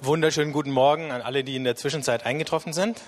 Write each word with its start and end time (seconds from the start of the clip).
Wunderschönen 0.00 0.52
guten 0.52 0.70
Morgen 0.70 1.10
an 1.10 1.22
alle, 1.22 1.42
die 1.42 1.56
in 1.56 1.64
der 1.64 1.74
Zwischenzeit 1.74 2.24
eingetroffen 2.24 2.72
sind. 2.72 3.00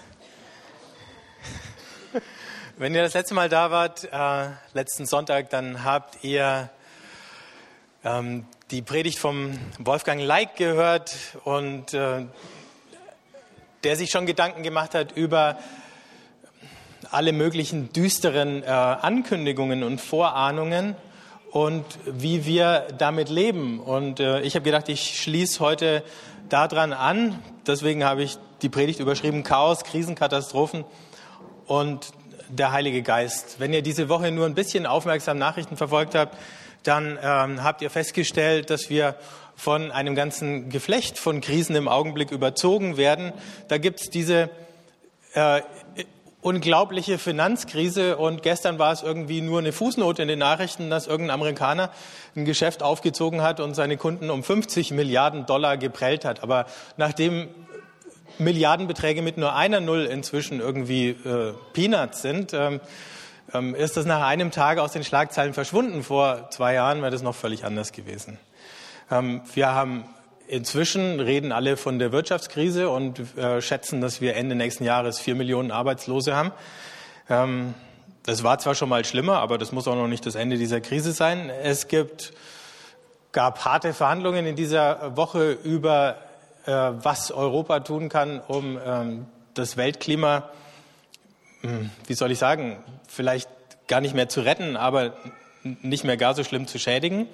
Wenn 2.78 2.96
ihr 2.96 3.02
das 3.02 3.14
letzte 3.14 3.32
Mal 3.32 3.48
da 3.48 3.70
wart, 3.70 4.08
äh, 4.10 4.48
letzten 4.74 5.06
Sonntag, 5.06 5.50
dann 5.50 5.84
habt 5.84 6.24
ihr 6.24 6.68
ähm, 8.03 8.45
die 8.72 8.82
Predigt 8.82 9.21
vom 9.21 9.56
Wolfgang 9.79 10.21
Leik 10.21 10.56
gehört 10.56 11.14
und 11.45 11.95
äh, 11.95 12.26
der 13.85 13.95
sich 13.95 14.11
schon 14.11 14.27
Gedanken 14.27 14.65
gemacht 14.65 14.97
hat 14.97 15.13
über 15.13 15.61
alle 17.12 17.33
möglichen 17.33 17.93
düsteren 17.93 18.65
äh, 18.65 18.66
Ankündigungen 18.66 19.84
und 19.84 20.01
Vorahnungen 20.01 20.97
und 21.51 21.84
wie 22.06 22.46
wir 22.46 22.87
damit 22.98 23.28
leben. 23.28 23.80
Und 23.80 24.20
äh, 24.20 24.41
ich 24.42 24.55
habe 24.55 24.64
gedacht, 24.64 24.88
ich 24.88 25.20
schließe 25.20 25.60
heute 25.60 26.02
daran 26.48 26.92
an. 26.92 27.38
Deswegen 27.66 28.05
habe 28.05 28.23
ich 28.23 28.38
die 28.62 28.69
Predigt 28.69 29.01
überschrieben, 29.01 29.42
Chaos, 29.42 29.84
Krisen, 29.84 30.15
Katastrophen 30.15 30.84
und 31.66 32.12
der 32.48 32.73
Heilige 32.73 33.02
Geist. 33.02 33.56
Wenn 33.59 33.73
ihr 33.73 33.83
diese 33.83 34.09
Woche 34.09 34.30
nur 34.30 34.47
ein 34.47 34.55
bisschen 34.55 34.87
aufmerksam 34.87 35.39
Nachrichten 35.39 35.77
verfolgt 35.77 36.15
habt, 36.15 36.37
dann 36.83 37.19
ähm, 37.23 37.62
habt 37.62 37.83
ihr 37.83 37.91
festgestellt, 37.91 38.70
dass 38.70 38.91
wir 38.91 39.17
von 39.55 39.91
einem 39.91 40.14
ganzen 40.14 40.70
Geflecht 40.70 41.19
von 41.19 41.41
Krisen 41.41 41.77
im 41.77 41.89
Augenblick 41.89 42.30
überzogen 42.30 42.97
werden. 42.97 43.33
Da 43.69 43.78
gibt 43.78 44.01
es 44.01 44.09
diese 44.09 44.48
äh, 45.34 45.61
unglaubliche 46.43 47.19
Finanzkrise 47.19 48.17
und 48.17 48.43
gestern 48.43 48.79
war 48.79 48.93
es 48.93 49.03
irgendwie 49.03 49.43
nur 49.43 49.59
eine 49.59 49.73
Fußnote 49.73 50.23
in 50.23 50.29
den 50.29 50.39
Nachrichten, 50.39 50.89
dass 50.89 51.07
irgendein 51.07 51.35
Amerikaner 51.35 51.91
ein 52.35 52.45
Geschäft 52.45 52.83
aufgezogen 52.83 53.43
hat 53.43 53.61
und 53.61 53.75
seine 53.75 53.97
Kunden 53.97 54.31
um 54.31 54.43
50 54.43 54.93
Milliarden 54.93 55.45
Dollar 55.47 55.77
geprellt 55.77 56.25
hat. 56.25 56.43
Aber 56.43 56.67
nachdem 56.97 57.48
Milliardenbeträge 58.39 59.21
mit 59.21 59.37
nur 59.37 59.55
einer 59.55 59.81
Null 59.81 60.07
inzwischen 60.07 60.61
irgendwie 60.61 61.11
äh, 61.11 61.53
Peanuts 61.75 62.23
sind, 62.23 62.55
ähm, 62.55 62.81
ähm, 63.53 63.75
ist 63.75 63.97
das 63.97 64.07
nach 64.07 64.27
einem 64.27 64.51
Tag 64.51 64.79
aus 64.79 64.92
den 64.92 65.05
Schlagzeilen 65.05 65.53
verschwunden. 65.53 66.03
Vor 66.03 66.51
zwei 66.51 66.75
Jahren 66.75 67.03
wäre 67.03 67.11
das 67.11 67.23
noch 67.23 67.34
völlig 67.34 67.64
anders 67.64 67.92
gewesen. 67.92 68.39
Ähm, 69.11 69.42
wir 69.55 69.75
haben 69.75 70.05
Inzwischen 70.51 71.20
reden 71.20 71.53
alle 71.53 71.77
von 71.77 72.01
der 72.01 72.11
Wirtschaftskrise 72.11 72.91
und 72.91 73.37
äh, 73.39 73.62
schätzen, 73.62 74.01
dass 74.01 74.20
wir 74.20 74.34
Ende 74.34 74.57
nächsten 74.57 74.83
Jahres 74.83 75.20
vier 75.20 75.37
Millionen 75.37 75.70
Arbeitslose 75.70 76.34
haben. 76.34 76.51
Ähm, 77.29 77.75
das 78.25 78.42
war 78.42 78.59
zwar 78.59 78.75
schon 78.75 78.89
mal 78.89 79.05
schlimmer, 79.05 79.39
aber 79.39 79.59
das 79.59 79.70
muss 79.70 79.87
auch 79.87 79.95
noch 79.95 80.09
nicht 80.09 80.27
das 80.27 80.34
Ende 80.34 80.59
dieser 80.59 80.81
Krise 80.81 81.12
sein. 81.12 81.51
Es 81.51 81.87
gibt, 81.87 82.33
gab 83.31 83.65
harte 83.65 83.95
Verhandlungen 83.95 84.45
in 84.45 84.57
dieser 84.57 85.17
Woche 85.17 85.53
über, 85.53 86.17
äh, 86.67 86.73
was 86.73 87.31
Europa 87.31 87.79
tun 87.79 88.09
kann, 88.09 88.41
um 88.41 88.77
ähm, 88.85 89.27
das 89.55 89.77
Weltklima, 89.77 90.51
hm, 91.61 91.91
wie 92.09 92.14
soll 92.14 92.33
ich 92.33 92.41
sagen, 92.41 92.83
vielleicht 93.07 93.48
gar 93.87 94.01
nicht 94.01 94.17
mehr 94.17 94.29
zu 94.29 94.41
retten, 94.41 94.77
aber 94.77 95.12
nicht 95.62 96.03
mehr 96.03 96.17
gar 96.17 96.35
so 96.35 96.42
schlimm 96.42 96.67
zu 96.67 96.81
schädigen. 96.81 97.29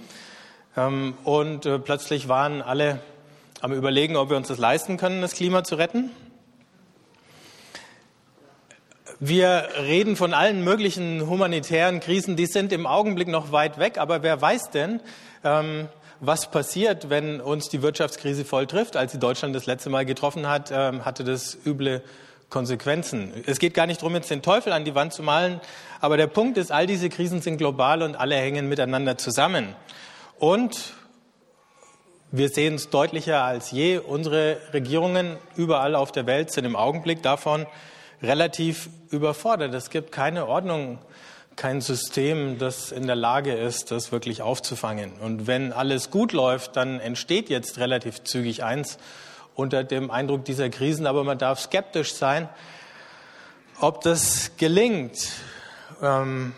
Ähm, 0.77 1.15
und 1.25 1.67
äh, 1.67 1.79
plötzlich 1.79 2.29
waren 2.29 2.63
alle 2.63 3.01
am 3.61 3.73
Überlegen, 3.73 4.17
ob 4.17 4.31
wir 4.31 4.37
uns 4.37 4.49
das 4.49 4.59
leisten 4.59 4.97
können, 4.97 5.23
das 5.23 5.33
Klima 5.33 5.65
zu 5.65 5.77
retten. 5.77 6.11
Wir 9.19 9.69
reden 9.81 10.15
von 10.15 10.35
allen 10.35 10.63
möglichen 10.63 11.27
humanitären 11.27 12.01
Krisen, 12.01 12.37
die 12.37 12.45
sind 12.45 12.71
im 12.71 12.87
Augenblick 12.87 13.29
noch 13.29 13.51
weit 13.51 13.79
weg, 13.79 13.97
aber 13.97 14.23
wer 14.23 14.43
weiß 14.43 14.71
denn, 14.71 15.01
ähm, 15.43 15.89
was 16.21 16.51
passiert, 16.51 17.09
wenn 17.09 17.41
uns 17.41 17.69
die 17.69 17.81
Wirtschaftskrise 17.81 18.45
voll 18.45 18.67
trifft? 18.67 18.97
Als 18.97 19.13
sie 19.13 19.19
Deutschland 19.19 19.55
das 19.55 19.65
letzte 19.65 19.89
Mal 19.89 20.05
getroffen 20.05 20.47
hat, 20.47 20.71
ähm, 20.71 21.07
hatte 21.07 21.25
das 21.25 21.57
üble 21.65 22.03
Konsequenzen. 22.51 23.33
Es 23.47 23.59
geht 23.59 23.75
gar 23.75 23.87
nicht 23.87 24.03
darum, 24.03 24.15
jetzt 24.15 24.31
den 24.31 24.43
Teufel 24.43 24.73
an 24.73 24.85
die 24.85 24.95
Wand 24.95 25.15
zu 25.15 25.23
malen, 25.23 25.61
aber 26.01 26.17
der 26.19 26.27
Punkt 26.27 26.59
ist, 26.59 26.71
all 26.71 26.87
diese 26.87 27.09
Krisen 27.09 27.41
sind 27.41 27.57
global 27.57 28.03
und 28.03 28.17
alle 28.17 28.37
hängen 28.37 28.69
miteinander 28.69 29.17
zusammen. 29.17 29.75
Und 30.39 30.93
wir 32.31 32.51
sehen 32.51 32.75
es 32.75 32.91
deutlicher 32.91 33.43
als 33.43 33.71
je. 33.71 33.99
Unsere 33.99 34.59
Regierungen 34.75 35.39
überall 35.57 35.95
auf 35.95 36.13
der 36.13 36.27
Welt 36.27 36.51
sind 36.51 36.67
im 36.67 36.77
Augenblick 36.77 37.23
davon 37.23 37.67
relativ 38.23 38.91
überfordert. 39.11 39.73
Es 39.73 39.89
gibt 39.89 40.13
keine 40.13 40.47
Ordnung, 40.47 40.99
kein 41.55 41.81
System, 41.81 42.59
das 42.59 42.93
in 42.93 43.07
der 43.07 43.17
Lage 43.17 43.55
ist, 43.55 43.91
das 43.91 44.13
wirklich 44.13 44.43
aufzufangen. 44.43 45.13
Und 45.21 45.47
wenn 45.47 45.73
alles 45.73 46.11
gut 46.11 46.33
läuft, 46.33 46.77
dann 46.77 47.01
entsteht 47.01 47.49
jetzt 47.49 47.79
relativ 47.79 48.23
zügig 48.23 48.63
eins 48.63 48.99
unter 49.55 49.85
dem 49.85 50.11
Eindruck 50.11 50.45
dieser 50.45 50.69
Krisen. 50.69 51.07
Aber 51.07 51.25
man 51.25 51.39
darf 51.39 51.61
skeptisch 51.61 52.13
sein, 52.13 52.51
ob 53.81 54.03
das 54.03 54.53
gelingt. 54.59 55.29
Ähm, 56.03 56.53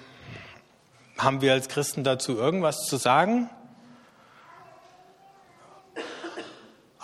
haben 1.17 1.41
wir 1.43 1.53
als 1.53 1.69
Christen 1.69 2.03
dazu 2.03 2.37
irgendwas 2.37 2.87
zu 2.87 2.97
sagen? 2.97 3.51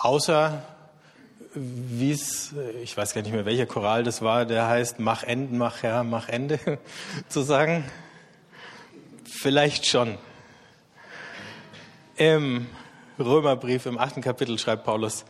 Außer, 0.05 0.61
wie 1.55 2.11
es, 2.11 2.53
ich 2.83 2.95
weiß 2.95 3.15
gar 3.15 3.23
nicht 3.23 3.33
mehr, 3.33 3.47
welcher 3.47 3.65
Choral 3.65 4.03
das 4.03 4.21
war, 4.21 4.45
der 4.45 4.67
heißt, 4.67 4.99
mach 4.99 5.23
Ende, 5.23 5.55
mach 5.55 5.81
Herr, 5.81 6.03
mach 6.03 6.29
Ende, 6.29 6.59
zu 7.27 7.41
sagen. 7.41 7.83
Vielleicht 9.23 9.87
schon. 9.87 10.19
Im 12.17 12.67
Römerbrief 13.17 13.87
im 13.87 13.97
achten 13.97 14.21
Kapitel 14.21 14.59
schreibt 14.59 14.83
Paulus, 14.83 15.25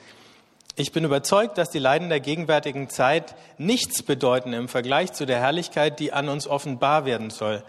ich 0.76 0.92
bin 0.92 1.06
überzeugt, 1.06 1.58
dass 1.58 1.70
die 1.70 1.80
Leiden 1.80 2.10
der 2.10 2.20
gegenwärtigen 2.20 2.90
Zeit 2.90 3.34
nichts 3.58 4.04
bedeuten 4.04 4.52
im 4.52 4.68
Vergleich 4.68 5.14
zu 5.14 5.26
der 5.26 5.40
Herrlichkeit, 5.40 6.02
die 6.02 6.12
an 6.12 6.28
uns 6.28 6.50
offenbar 6.50 7.06
werden 7.06 7.30
soll. 7.30 7.64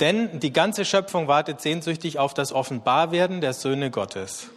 Denn 0.00 0.40
die 0.40 0.54
ganze 0.54 0.86
Schöpfung 0.86 1.28
wartet 1.28 1.60
sehnsüchtig 1.60 2.18
auf 2.18 2.32
das 2.32 2.54
Offenbarwerden 2.54 3.42
der 3.42 3.52
Söhne 3.52 3.90
Gottes. 3.90 4.48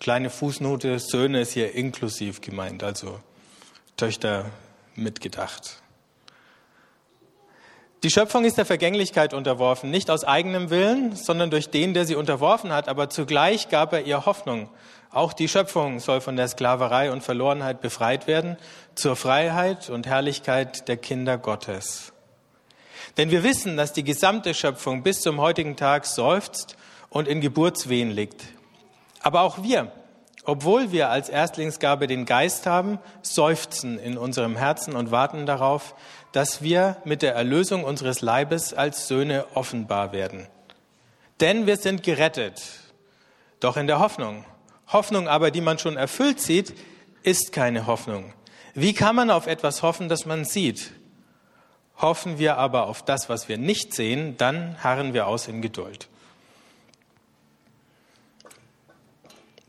Kleine 0.00 0.30
Fußnote, 0.30 0.98
Söhne 0.98 1.42
ist 1.42 1.52
hier 1.52 1.74
inklusiv 1.74 2.40
gemeint, 2.40 2.82
also 2.82 3.20
Töchter 3.98 4.46
mitgedacht. 4.94 5.82
Die 8.02 8.10
Schöpfung 8.10 8.46
ist 8.46 8.56
der 8.56 8.64
Vergänglichkeit 8.64 9.34
unterworfen, 9.34 9.90
nicht 9.90 10.10
aus 10.10 10.24
eigenem 10.24 10.70
Willen, 10.70 11.14
sondern 11.16 11.50
durch 11.50 11.68
den, 11.68 11.92
der 11.92 12.06
sie 12.06 12.14
unterworfen 12.14 12.72
hat, 12.72 12.88
aber 12.88 13.10
zugleich 13.10 13.68
gab 13.68 13.92
er 13.92 14.06
ihr 14.06 14.24
Hoffnung. 14.24 14.70
Auch 15.10 15.34
die 15.34 15.48
Schöpfung 15.48 16.00
soll 16.00 16.22
von 16.22 16.34
der 16.34 16.48
Sklaverei 16.48 17.12
und 17.12 17.22
Verlorenheit 17.22 17.82
befreit 17.82 18.26
werden 18.26 18.56
zur 18.94 19.16
Freiheit 19.16 19.90
und 19.90 20.06
Herrlichkeit 20.06 20.88
der 20.88 20.96
Kinder 20.96 21.36
Gottes. 21.36 22.14
Denn 23.18 23.30
wir 23.30 23.42
wissen, 23.42 23.76
dass 23.76 23.92
die 23.92 24.04
gesamte 24.04 24.54
Schöpfung 24.54 25.02
bis 25.02 25.20
zum 25.20 25.42
heutigen 25.42 25.76
Tag 25.76 26.06
seufzt 26.06 26.78
und 27.10 27.28
in 27.28 27.42
Geburtswehen 27.42 28.10
liegt. 28.10 28.46
Aber 29.20 29.42
auch 29.42 29.62
wir, 29.62 29.92
obwohl 30.44 30.90
wir 30.90 31.10
als 31.10 31.28
Erstlingsgabe 31.28 32.06
den 32.06 32.24
Geist 32.24 32.66
haben, 32.66 32.98
seufzen 33.22 33.98
in 33.98 34.16
unserem 34.16 34.56
Herzen 34.56 34.96
und 34.96 35.10
warten 35.10 35.46
darauf, 35.46 35.94
dass 36.32 36.62
wir 36.62 36.96
mit 37.04 37.22
der 37.22 37.34
Erlösung 37.34 37.84
unseres 37.84 38.22
Leibes 38.22 38.72
als 38.72 39.06
Söhne 39.06 39.44
offenbar 39.54 40.12
werden. 40.12 40.46
Denn 41.40 41.66
wir 41.66 41.76
sind 41.76 42.02
gerettet, 42.02 42.62
doch 43.60 43.76
in 43.76 43.86
der 43.86 44.00
Hoffnung. 44.00 44.44
Hoffnung 44.88 45.28
aber, 45.28 45.50
die 45.50 45.60
man 45.60 45.78
schon 45.78 45.96
erfüllt 45.96 46.40
sieht, 46.40 46.74
ist 47.22 47.52
keine 47.52 47.86
Hoffnung. 47.86 48.32
Wie 48.74 48.94
kann 48.94 49.16
man 49.16 49.30
auf 49.30 49.46
etwas 49.46 49.82
hoffen, 49.82 50.08
das 50.08 50.26
man 50.26 50.44
sieht? 50.44 50.92
Hoffen 51.98 52.38
wir 52.38 52.56
aber 52.56 52.86
auf 52.86 53.04
das, 53.04 53.28
was 53.28 53.48
wir 53.48 53.58
nicht 53.58 53.94
sehen, 53.94 54.36
dann 54.38 54.82
harren 54.82 55.12
wir 55.12 55.26
aus 55.26 55.48
in 55.48 55.60
Geduld. 55.60 56.08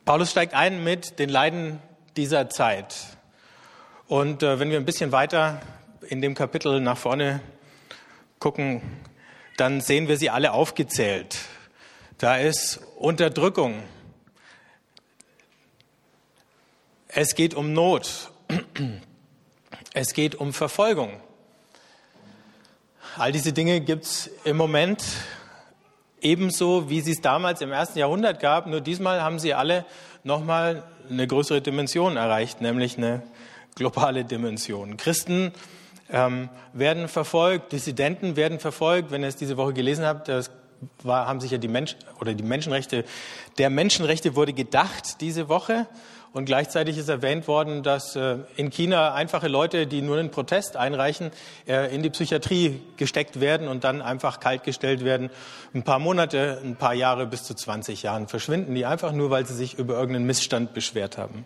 Paulus 0.03 0.31
steigt 0.31 0.55
ein 0.55 0.83
mit 0.83 1.19
den 1.19 1.29
Leiden 1.29 1.79
dieser 2.17 2.49
Zeit. 2.49 2.95
Und 4.07 4.41
äh, 4.41 4.59
wenn 4.59 4.71
wir 4.71 4.77
ein 4.77 4.85
bisschen 4.85 5.11
weiter 5.11 5.61
in 6.09 6.21
dem 6.21 6.33
Kapitel 6.33 6.81
nach 6.81 6.97
vorne 6.97 7.39
gucken, 8.39 8.81
dann 9.57 9.79
sehen 9.79 10.07
wir 10.07 10.17
sie 10.17 10.31
alle 10.31 10.53
aufgezählt. 10.53 11.37
Da 12.17 12.37
ist 12.37 12.79
Unterdrückung. 12.97 13.83
Es 17.07 17.35
geht 17.35 17.53
um 17.53 17.73
Not. 17.73 18.31
Es 19.93 20.13
geht 20.13 20.35
um 20.35 20.53
Verfolgung. 20.53 21.19
All 23.17 23.33
diese 23.33 23.51
Dinge 23.51 23.81
gibt 23.81 24.05
es 24.05 24.29
im 24.45 24.55
Moment 24.55 25.03
ebenso, 26.21 26.89
wie 26.89 27.01
sie 27.01 27.11
es 27.11 27.21
damals 27.21 27.61
im 27.61 27.71
ersten 27.71 27.99
Jahrhundert 27.99 28.39
gab. 28.39 28.67
Nur 28.67 28.81
diesmal 28.81 29.21
haben 29.21 29.39
sie 29.39 29.53
alle 29.53 29.85
nochmal 30.23 30.83
eine 31.09 31.27
größere 31.27 31.61
Dimension 31.61 32.15
erreicht, 32.15 32.61
nämlich 32.61 32.97
eine 32.97 33.23
globale 33.75 34.23
Dimension. 34.23 34.97
Christen 34.97 35.51
ähm, 36.11 36.49
werden 36.73 37.07
verfolgt, 37.07 37.71
Dissidenten 37.71 38.35
werden 38.35 38.59
verfolgt. 38.59 39.11
Wenn 39.11 39.23
ihr 39.23 39.29
es 39.29 39.35
diese 39.35 39.57
Woche 39.57 39.73
gelesen 39.73 40.05
habt, 40.05 40.27
das 40.27 40.51
war, 41.03 41.27
haben 41.27 41.39
sich 41.41 41.51
ja 41.51 41.57
die 41.57 41.67
Menschen 41.67 41.97
oder 42.19 42.33
die 42.33 42.43
Menschenrechte, 42.43 43.05
der 43.57 43.69
Menschenrechte 43.69 44.35
wurde 44.35 44.53
gedacht 44.53 45.21
diese 45.21 45.49
Woche 45.49 45.87
Und 46.33 46.45
gleichzeitig 46.45 46.97
ist 46.97 47.09
erwähnt 47.09 47.47
worden, 47.49 47.83
dass 47.83 48.15
äh, 48.15 48.37
in 48.55 48.69
China 48.69 49.13
einfache 49.13 49.49
Leute, 49.49 49.85
die 49.85 50.01
nur 50.01 50.17
einen 50.17 50.31
Protest 50.31 50.77
einreichen, 50.77 51.31
äh, 51.67 51.93
in 51.93 52.03
die 52.03 52.09
Psychiatrie 52.09 52.81
gesteckt 52.95 53.41
werden 53.41 53.67
und 53.67 53.83
dann 53.83 54.01
einfach 54.01 54.39
kaltgestellt 54.39 55.03
werden. 55.03 55.29
Ein 55.73 55.83
paar 55.83 55.99
Monate, 55.99 56.61
ein 56.63 56.77
paar 56.77 56.93
Jahre 56.93 57.25
bis 57.25 57.43
zu 57.43 57.53
20 57.53 58.03
Jahren 58.03 58.29
verschwinden 58.29 58.73
die 58.75 58.85
einfach 58.85 59.11
nur, 59.11 59.29
weil 59.29 59.45
sie 59.45 59.55
sich 59.55 59.77
über 59.77 59.95
irgendeinen 59.95 60.25
Missstand 60.25 60.73
beschwert 60.73 61.17
haben. 61.17 61.45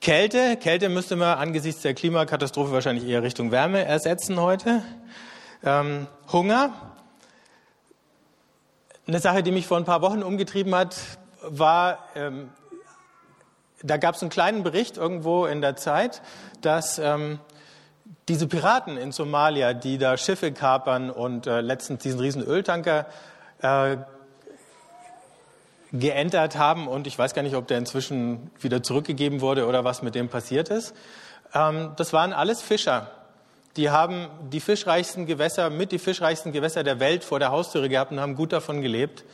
Kälte, 0.00 0.56
Kälte 0.56 0.88
müsste 0.88 1.16
man 1.16 1.36
angesichts 1.38 1.82
der 1.82 1.94
Klimakatastrophe 1.94 2.70
wahrscheinlich 2.70 3.04
eher 3.04 3.24
Richtung 3.24 3.50
Wärme 3.50 3.84
ersetzen 3.84 4.40
heute. 4.40 4.82
Ähm, 5.64 6.06
Hunger. 6.30 6.92
Eine 9.08 9.18
Sache, 9.18 9.42
die 9.42 9.50
mich 9.50 9.66
vor 9.66 9.78
ein 9.78 9.84
paar 9.84 10.02
Wochen 10.02 10.22
umgetrieben 10.22 10.74
hat, 10.74 10.96
war 11.42 11.98
ähm, 12.14 12.50
da 13.84 13.98
gab 13.98 14.14
es 14.14 14.22
einen 14.22 14.30
kleinen 14.30 14.62
Bericht 14.62 14.96
irgendwo 14.96 15.44
in 15.44 15.60
der 15.60 15.76
Zeit, 15.76 16.22
dass 16.62 16.98
ähm, 16.98 17.38
diese 18.28 18.48
Piraten 18.48 18.96
in 18.96 19.12
Somalia, 19.12 19.74
die 19.74 19.98
da 19.98 20.16
Schiffe 20.16 20.52
kapern 20.52 21.10
und 21.10 21.46
äh, 21.46 21.60
letztens 21.60 22.02
diesen 22.02 22.18
riesen 22.18 22.42
Öltanker 22.42 23.06
äh, 23.60 23.98
geentert 25.92 26.56
haben 26.56 26.88
und 26.88 27.06
ich 27.06 27.18
weiß 27.18 27.34
gar 27.34 27.42
nicht, 27.42 27.54
ob 27.54 27.68
der 27.68 27.78
inzwischen 27.78 28.50
wieder 28.58 28.82
zurückgegeben 28.82 29.42
wurde 29.42 29.66
oder 29.66 29.84
was 29.84 30.02
mit 30.02 30.14
dem 30.14 30.28
passiert 30.28 30.70
ist. 30.70 30.94
Ähm, 31.54 31.92
das 31.96 32.12
waren 32.14 32.32
alles 32.32 32.62
Fischer. 32.62 33.10
Die 33.76 33.90
haben 33.90 34.28
die 34.50 34.60
fischreichsten 34.60 35.26
Gewässer, 35.26 35.68
mit 35.68 35.92
die 35.92 35.98
fischreichsten 35.98 36.52
Gewässer 36.52 36.84
der 36.84 37.00
Welt 37.00 37.22
vor 37.22 37.38
der 37.38 37.50
Haustüre 37.50 37.88
gehabt 37.88 38.12
und 38.12 38.20
haben 38.20 38.34
gut 38.34 38.52
davon 38.52 38.80
gelebt. 38.80 39.24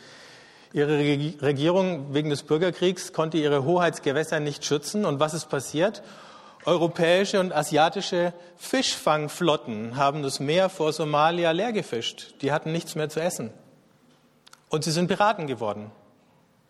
Ihre 0.72 0.99
Regierung 0.99 2.14
wegen 2.14 2.31
des 2.31 2.44
Bürgerkriegs 2.44 3.12
konnte 3.12 3.38
ihre 3.38 3.64
Hoheitsgewässer 3.64 4.38
nicht 4.38 4.64
schützen. 4.64 5.05
Und 5.05 5.19
was 5.19 5.34
ist 5.34 5.49
passiert? 5.49 6.02
Europäische 6.64 7.40
und 7.40 7.52
asiatische 7.52 8.32
Fischfangflotten 8.56 9.96
haben 9.96 10.22
das 10.22 10.38
Meer 10.38 10.69
vor 10.69 10.93
Somalia 10.93 11.50
leergefischt. 11.50 12.34
Die 12.43 12.52
hatten 12.52 12.70
nichts 12.70 12.94
mehr 12.94 13.08
zu 13.08 13.20
essen. 13.20 13.50
Und 14.69 14.84
sie 14.84 14.93
sind 14.93 15.08
Piraten 15.08 15.49
geworden. 15.49 15.90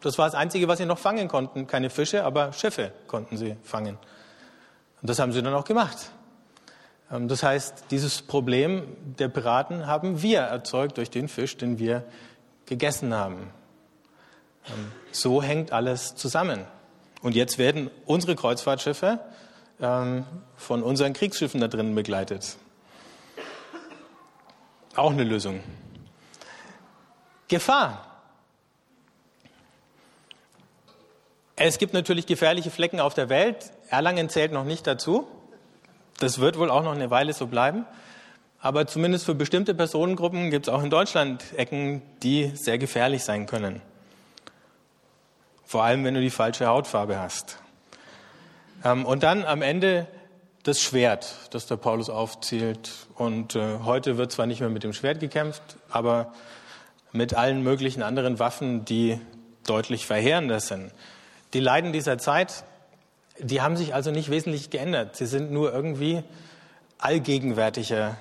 Das 0.00 0.16
war 0.16 0.26
das 0.26 0.34
Einzige, 0.34 0.66
was 0.68 0.78
sie 0.78 0.86
noch 0.86 0.98
fangen 0.98 1.28
konnten. 1.28 1.66
Keine 1.66 1.90
Fische, 1.90 2.24
aber 2.24 2.54
Schiffe 2.54 2.92
konnten 3.06 3.36
sie 3.36 3.56
fangen. 3.62 3.98
Und 5.02 5.10
das 5.10 5.18
haben 5.18 5.32
sie 5.32 5.42
dann 5.42 5.52
auch 5.52 5.64
gemacht. 5.64 6.10
Ähm, 7.12 7.28
das 7.28 7.42
heißt, 7.42 7.84
dieses 7.90 8.22
Problem 8.22 8.96
der 9.18 9.28
Piraten 9.28 9.86
haben 9.86 10.22
wir 10.22 10.40
erzeugt 10.40 10.96
durch 10.96 11.10
den 11.10 11.28
Fisch, 11.28 11.58
den 11.58 11.78
wir 11.78 12.04
gegessen 12.64 13.12
haben. 13.12 13.50
So 15.12 15.42
hängt 15.42 15.72
alles 15.72 16.14
zusammen. 16.14 16.64
Und 17.22 17.34
jetzt 17.34 17.58
werden 17.58 17.90
unsere 18.06 18.34
Kreuzfahrtschiffe 18.36 19.20
ähm, 19.80 20.24
von 20.56 20.82
unseren 20.82 21.12
Kriegsschiffen 21.12 21.60
da 21.60 21.68
drinnen 21.68 21.94
begleitet. 21.94 22.56
Auch 24.96 25.12
eine 25.12 25.24
Lösung. 25.24 25.60
Gefahr. 27.48 28.06
Es 31.56 31.78
gibt 31.78 31.92
natürlich 31.92 32.26
gefährliche 32.26 32.70
Flecken 32.70 33.00
auf 33.00 33.12
der 33.14 33.28
Welt. 33.28 33.70
Erlangen 33.90 34.28
zählt 34.30 34.52
noch 34.52 34.64
nicht 34.64 34.86
dazu. 34.86 35.28
Das 36.18 36.40
wird 36.40 36.58
wohl 36.58 36.70
auch 36.70 36.82
noch 36.82 36.94
eine 36.94 37.10
Weile 37.10 37.32
so 37.32 37.46
bleiben. 37.46 37.84
Aber 38.60 38.86
zumindest 38.86 39.24
für 39.24 39.34
bestimmte 39.34 39.74
Personengruppen 39.74 40.50
gibt 40.50 40.68
es 40.68 40.72
auch 40.72 40.82
in 40.82 40.90
Deutschland 40.90 41.44
Ecken, 41.56 42.02
die 42.22 42.52
sehr 42.54 42.78
gefährlich 42.78 43.24
sein 43.24 43.46
können. 43.46 43.82
Vor 45.70 45.84
allem, 45.84 46.02
wenn 46.02 46.14
du 46.14 46.20
die 46.20 46.30
falsche 46.30 46.66
Hautfarbe 46.66 47.20
hast. 47.20 47.58
Ähm, 48.82 49.06
und 49.06 49.22
dann 49.22 49.44
am 49.44 49.62
Ende 49.62 50.08
das 50.64 50.80
Schwert, 50.80 51.32
das 51.52 51.66
der 51.66 51.76
Paulus 51.76 52.10
aufzählt. 52.10 52.90
Und 53.14 53.54
äh, 53.54 53.78
heute 53.84 54.16
wird 54.16 54.32
zwar 54.32 54.46
nicht 54.46 54.58
mehr 54.58 54.68
mit 54.68 54.82
dem 54.82 54.92
Schwert 54.92 55.20
gekämpft, 55.20 55.62
aber 55.88 56.32
mit 57.12 57.34
allen 57.34 57.62
möglichen 57.62 58.02
anderen 58.02 58.40
Waffen, 58.40 58.84
die 58.84 59.20
deutlich 59.64 60.06
verheerender 60.06 60.58
sind. 60.58 60.90
Die 61.52 61.60
Leiden 61.60 61.92
dieser 61.92 62.18
Zeit, 62.18 62.64
die 63.38 63.60
haben 63.60 63.76
sich 63.76 63.94
also 63.94 64.10
nicht 64.10 64.28
wesentlich 64.28 64.70
geändert. 64.70 65.14
Sie 65.14 65.26
sind 65.26 65.52
nur 65.52 65.72
irgendwie 65.72 66.24
allgegenwärtiger 66.98 68.16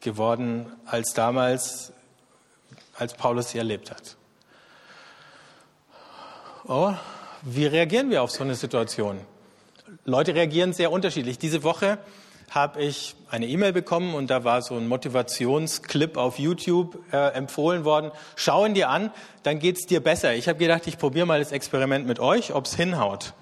geworden 0.00 0.72
als 0.86 1.12
damals, 1.12 1.92
als 2.96 3.12
Paulus 3.12 3.50
sie 3.50 3.58
erlebt 3.58 3.90
hat. 3.90 4.16
Oh, 6.72 6.94
wie 7.42 7.66
reagieren 7.66 8.10
wir 8.10 8.22
auf 8.22 8.30
so 8.30 8.44
eine 8.44 8.54
Situation? 8.54 9.18
Leute 10.04 10.36
reagieren 10.36 10.72
sehr 10.72 10.92
unterschiedlich. 10.92 11.36
Diese 11.36 11.64
Woche 11.64 11.98
habe 12.48 12.80
ich 12.80 13.16
eine 13.28 13.48
E-Mail 13.48 13.72
bekommen 13.72 14.14
und 14.14 14.30
da 14.30 14.44
war 14.44 14.62
so 14.62 14.76
ein 14.76 14.86
Motivationsclip 14.86 16.16
auf 16.16 16.38
YouTube 16.38 17.00
äh, 17.12 17.32
empfohlen 17.32 17.84
worden. 17.84 18.12
Schau 18.36 18.64
ihn 18.64 18.74
dir 18.74 18.88
an, 18.88 19.10
dann 19.42 19.58
geht's 19.58 19.86
dir 19.86 19.98
besser. 19.98 20.34
Ich 20.34 20.46
habe 20.46 20.60
gedacht, 20.60 20.86
ich 20.86 20.96
probiere 20.96 21.26
mal 21.26 21.40
das 21.40 21.50
Experiment 21.50 22.06
mit 22.06 22.20
euch, 22.20 22.54
ob's 22.54 22.76
hinhaut. 22.76 23.34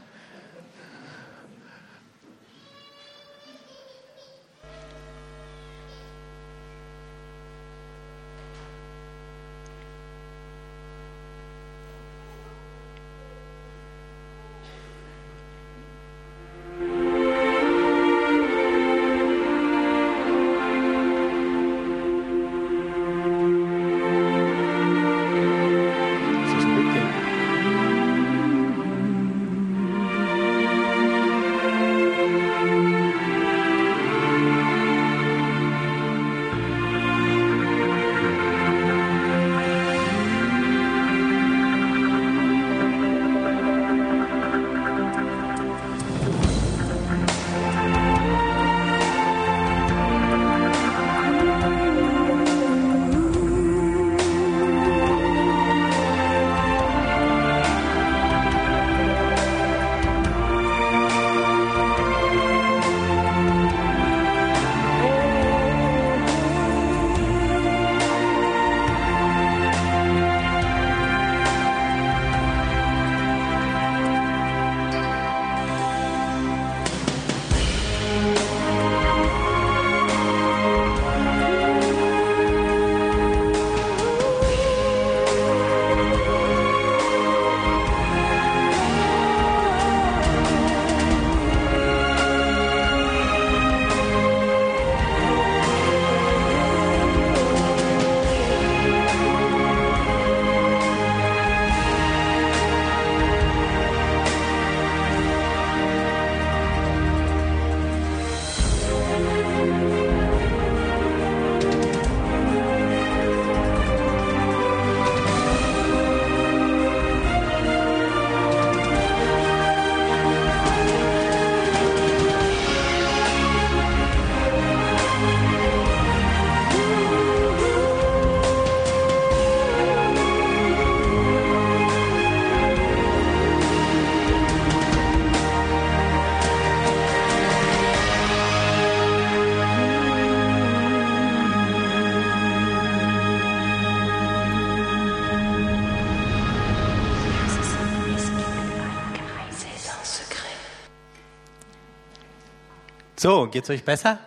So, 153.19 153.49
geht's 153.49 153.69
euch 153.69 153.85
besser? 153.85 154.21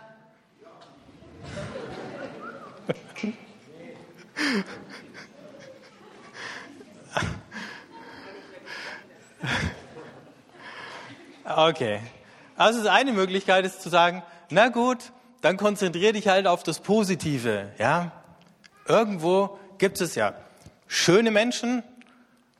Okay. 11.45 12.01
Also 12.57 12.87
eine 12.89 13.13
Möglichkeit 13.13 13.65
ist 13.65 13.81
zu 13.81 13.87
sagen, 13.87 14.23
na 14.49 14.67
gut, 14.67 15.13
dann 15.39 15.55
konzentriere 15.55 16.11
dich 16.11 16.27
halt 16.27 16.45
auf 16.45 16.63
das 16.63 16.81
Positive, 16.81 17.71
ja? 17.77 18.11
Irgendwo 18.87 19.57
gibt 19.77 20.01
es 20.01 20.15
ja 20.15 20.33
schöne 20.87 21.31
Menschen, 21.31 21.83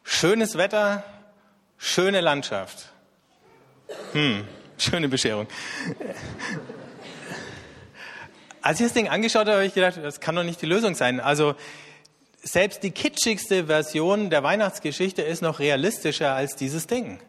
schönes 0.03 0.57
Wetter, 0.57 1.03
schöne 1.77 2.21
Landschaft. 2.21 2.87
Hm, 4.13 4.47
schöne 4.81 5.07
Bescherung. 5.07 5.47
Als 8.61 8.79
ich 8.79 8.85
das 8.85 8.93
Ding 8.93 9.07
angeschaut 9.07 9.47
habe, 9.47 9.53
habe 9.53 9.65
ich 9.65 9.73
gedacht, 9.73 9.97
das 10.01 10.19
kann 10.19 10.35
doch 10.35 10.43
nicht 10.43 10.61
die 10.61 10.67
Lösung 10.67 10.93
sein. 10.93 11.19
Also 11.19 11.55
selbst 12.43 12.83
die 12.83 12.91
kitschigste 12.91 13.65
Version 13.65 14.29
der 14.29 14.43
Weihnachtsgeschichte 14.43 15.21
ist 15.21 15.41
noch 15.41 15.59
realistischer 15.59 16.33
als 16.33 16.55
dieses 16.55 16.87
Ding. 16.87 17.19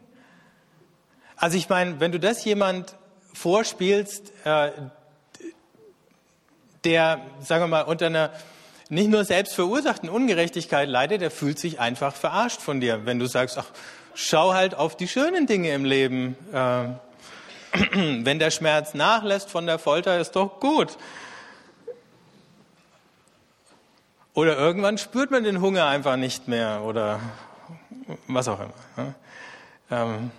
Also 1.35 1.57
ich 1.57 1.69
meine, 1.69 1.99
wenn 1.99 2.11
du 2.11 2.19
das 2.19 2.43
jemand 2.45 2.95
vorspielst, 3.33 4.31
äh, 4.45 4.71
der, 6.83 7.21
sagen 7.39 7.63
wir 7.63 7.67
mal, 7.67 7.81
unter 7.81 8.07
einer 8.07 8.31
nicht 8.89 9.09
nur 9.09 9.25
selbst 9.25 9.55
verursachten 9.55 10.09
Ungerechtigkeit 10.09 10.87
leidet, 10.87 11.21
der 11.21 11.31
fühlt 11.31 11.57
sich 11.57 11.79
einfach 11.79 12.15
verarscht 12.15 12.61
von 12.61 12.79
dir, 12.79 13.05
wenn 13.05 13.19
du 13.19 13.25
sagst, 13.25 13.57
ach, 13.57 13.71
schau 14.13 14.53
halt 14.53 14.75
auf 14.75 14.95
die 14.95 15.07
schönen 15.07 15.47
Dinge 15.47 15.73
im 15.73 15.85
Leben. 15.85 16.35
Äh, 16.53 16.85
wenn 17.93 18.39
der 18.39 18.51
Schmerz 18.51 18.93
nachlässt 18.93 19.49
von 19.49 19.65
der 19.65 19.79
Folter, 19.79 20.19
ist 20.19 20.31
doch 20.31 20.59
gut. 20.59 20.97
Oder 24.33 24.57
irgendwann 24.57 24.97
spürt 24.97 25.31
man 25.31 25.43
den 25.43 25.61
Hunger 25.61 25.85
einfach 25.85 26.15
nicht 26.15 26.47
mehr 26.47 26.81
oder 26.83 27.19
was 28.27 28.47
auch 28.47 28.59
immer. 28.59 29.15
Ähm, 29.91 30.31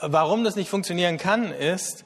warum 0.00 0.44
das 0.44 0.56
nicht 0.56 0.68
funktionieren 0.68 1.18
kann, 1.18 1.50
ist, 1.50 2.04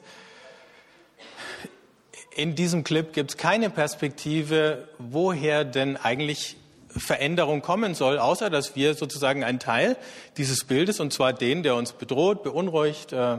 in 2.35 2.55
diesem 2.55 2.83
Clip 2.83 3.11
gibt 3.13 3.31
es 3.31 3.37
keine 3.37 3.69
Perspektive, 3.69 4.87
woher 4.97 5.65
denn 5.65 5.97
eigentlich 5.97 6.57
Veränderung 6.95 7.61
kommen 7.61 7.93
soll, 7.93 8.17
außer 8.17 8.49
dass 8.49 8.75
wir 8.75 8.95
sozusagen 8.95 9.43
einen 9.43 9.59
Teil 9.59 9.95
dieses 10.37 10.65
Bildes, 10.65 10.99
und 10.99 11.13
zwar 11.13 11.33
den, 11.33 11.63
der 11.63 11.75
uns 11.75 11.93
bedroht, 11.93 12.43
beunruhigt, 12.43 13.13
äh, 13.13 13.37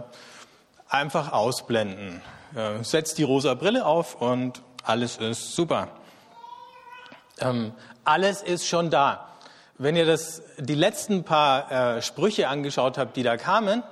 einfach 0.89 1.33
ausblenden. 1.33 2.21
Äh, 2.55 2.83
setzt 2.85 3.19
die 3.19 3.23
rosa 3.23 3.55
Brille 3.55 3.85
auf 3.85 4.21
und 4.21 4.63
alles 4.85 5.19
ist 5.19 5.55
super. 5.55 5.89
Ähm, 7.41 7.73
alles 8.05 8.43
ist 8.43 8.67
schon 8.67 8.91
da. 8.91 9.29
Wenn 9.79 9.97
ihr 9.97 10.07
das, 10.07 10.43
die 10.59 10.75
letzten 10.75 11.25
paar 11.25 11.97
äh, 11.97 12.03
Sprüche 12.03 12.49
angeschaut 12.49 12.99
habt, 12.99 13.17
die 13.17 13.23
da 13.23 13.37
kamen, 13.37 13.83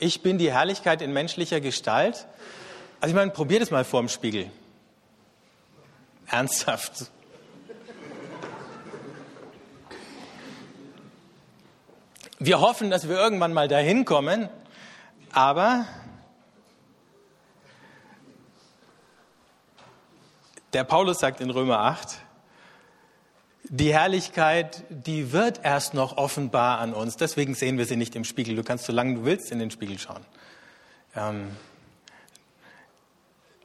ich 0.00 0.22
bin 0.22 0.36
die 0.36 0.50
Herrlichkeit 0.50 1.00
in 1.00 1.12
menschlicher 1.12 1.60
Gestalt. 1.60 2.26
Also 3.00 3.12
ich 3.12 3.14
meine, 3.14 3.30
probiert 3.30 3.62
es 3.62 3.70
mal 3.70 3.84
vor 3.84 4.00
dem 4.00 4.08
Spiegel. 4.08 4.50
Ernsthaft. 6.26 7.12
Wir 12.40 12.60
hoffen, 12.60 12.88
dass 12.88 13.08
wir 13.08 13.16
irgendwann 13.16 13.52
mal 13.52 13.66
dahin 13.66 14.04
kommen, 14.04 14.48
aber 15.32 15.86
der 20.72 20.84
Paulus 20.84 21.18
sagt 21.18 21.40
in 21.40 21.50
Römer 21.50 21.80
8, 21.80 22.18
die 23.64 23.92
Herrlichkeit, 23.92 24.84
die 24.88 25.32
wird 25.32 25.64
erst 25.64 25.94
noch 25.94 26.16
offenbar 26.16 26.78
an 26.78 26.94
uns. 26.94 27.16
Deswegen 27.16 27.54
sehen 27.54 27.76
wir 27.76 27.86
sie 27.86 27.96
nicht 27.96 28.14
im 28.14 28.22
Spiegel. 28.24 28.54
Du 28.54 28.62
kannst, 28.62 28.84
solange 28.84 29.16
du 29.16 29.24
willst, 29.24 29.50
in 29.50 29.58
den 29.58 29.72
Spiegel 29.72 29.98
schauen. 29.98 30.24
Ähm, 31.16 31.50